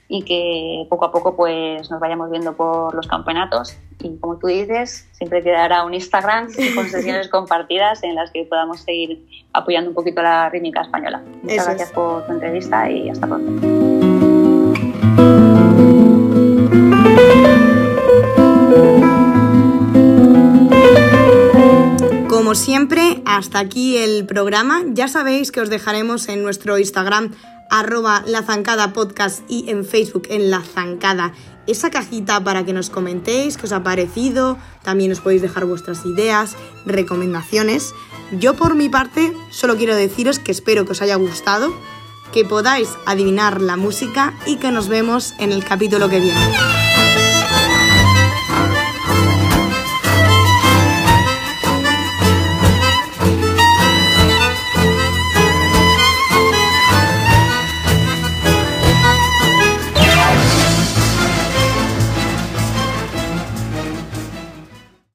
y 0.08 0.24
que 0.24 0.88
poco 0.90 1.06
a 1.06 1.12
poco 1.12 1.36
pues 1.36 1.90
nos 1.90 2.00
vayamos 2.00 2.30
viendo 2.30 2.54
por 2.56 2.94
los 2.94 3.08
campeonatos 3.08 3.76
y 4.00 4.18
como 4.18 4.38
tú 4.38 4.48
dices, 4.48 5.10
siempre 5.14 5.44
quedará 5.44 5.84
un 5.84 5.94
Instagram 5.94 6.48
con 6.76 6.88
sesiones 6.90 7.28
compartidas 7.28 8.04
en 8.04 8.16
las 8.16 8.32
que 8.32 8.46
podamos 8.46 8.82
seguir 8.82 9.26
apoyando 9.52 9.90
un 9.90 9.96
poquito 9.96 10.22
la 10.22 10.50
rítmica 10.50 10.82
española. 10.82 11.24
Muchas 11.42 11.66
gracias 11.66 11.92
por 11.92 12.26
tu 12.28 12.34
entrevista 12.34 12.90
y 12.90 13.10
hasta 13.10 13.28
pronto. 13.28 14.35
Siempre, 22.56 23.22
hasta 23.26 23.60
aquí 23.60 23.98
el 23.98 24.26
programa. 24.26 24.82
Ya 24.88 25.08
sabéis 25.08 25.52
que 25.52 25.62
os 25.62 25.70
dejaremos 25.70 26.30
en 26.30 26.42
nuestro 26.42 26.80
Instagram 26.80 27.32
arroba 27.70 28.24
la 28.26 28.44
zancada 28.44 28.94
podcast 28.94 29.42
y 29.50 29.70
en 29.70 29.86
Facebook 29.86 30.24
en 30.30 30.50
la 30.50 30.62
zancada 30.62 31.34
esa 31.68 31.90
cajita 31.90 32.44
para 32.44 32.64
que 32.64 32.74
nos 32.74 32.90
comentéis 32.90 33.58
qué 33.58 33.66
os 33.66 33.72
ha 33.72 33.84
parecido, 33.84 34.58
también 34.84 35.12
os 35.12 35.20
podéis 35.20 35.42
dejar 35.42 35.66
vuestras 35.66 36.06
ideas, 36.06 36.56
recomendaciones. 36.86 37.94
Yo 38.32 38.54
por 38.54 38.76
mi 38.76 38.88
parte 38.88 39.34
solo 39.50 39.76
quiero 39.76 39.96
deciros 39.96 40.40
que 40.40 40.52
espero 40.52 40.86
que 40.86 40.92
os 40.92 41.02
haya 41.02 41.16
gustado, 41.16 41.74
que 42.32 42.46
podáis 42.46 42.90
adivinar 43.06 43.62
la 43.62 43.78
música 43.78 44.34
y 44.46 44.58
que 44.58 44.72
nos 44.72 44.88
vemos 44.88 45.34
en 45.40 45.52
el 45.52 45.64
capítulo 45.64 46.10
que 46.10 46.20
viene. 46.20 46.95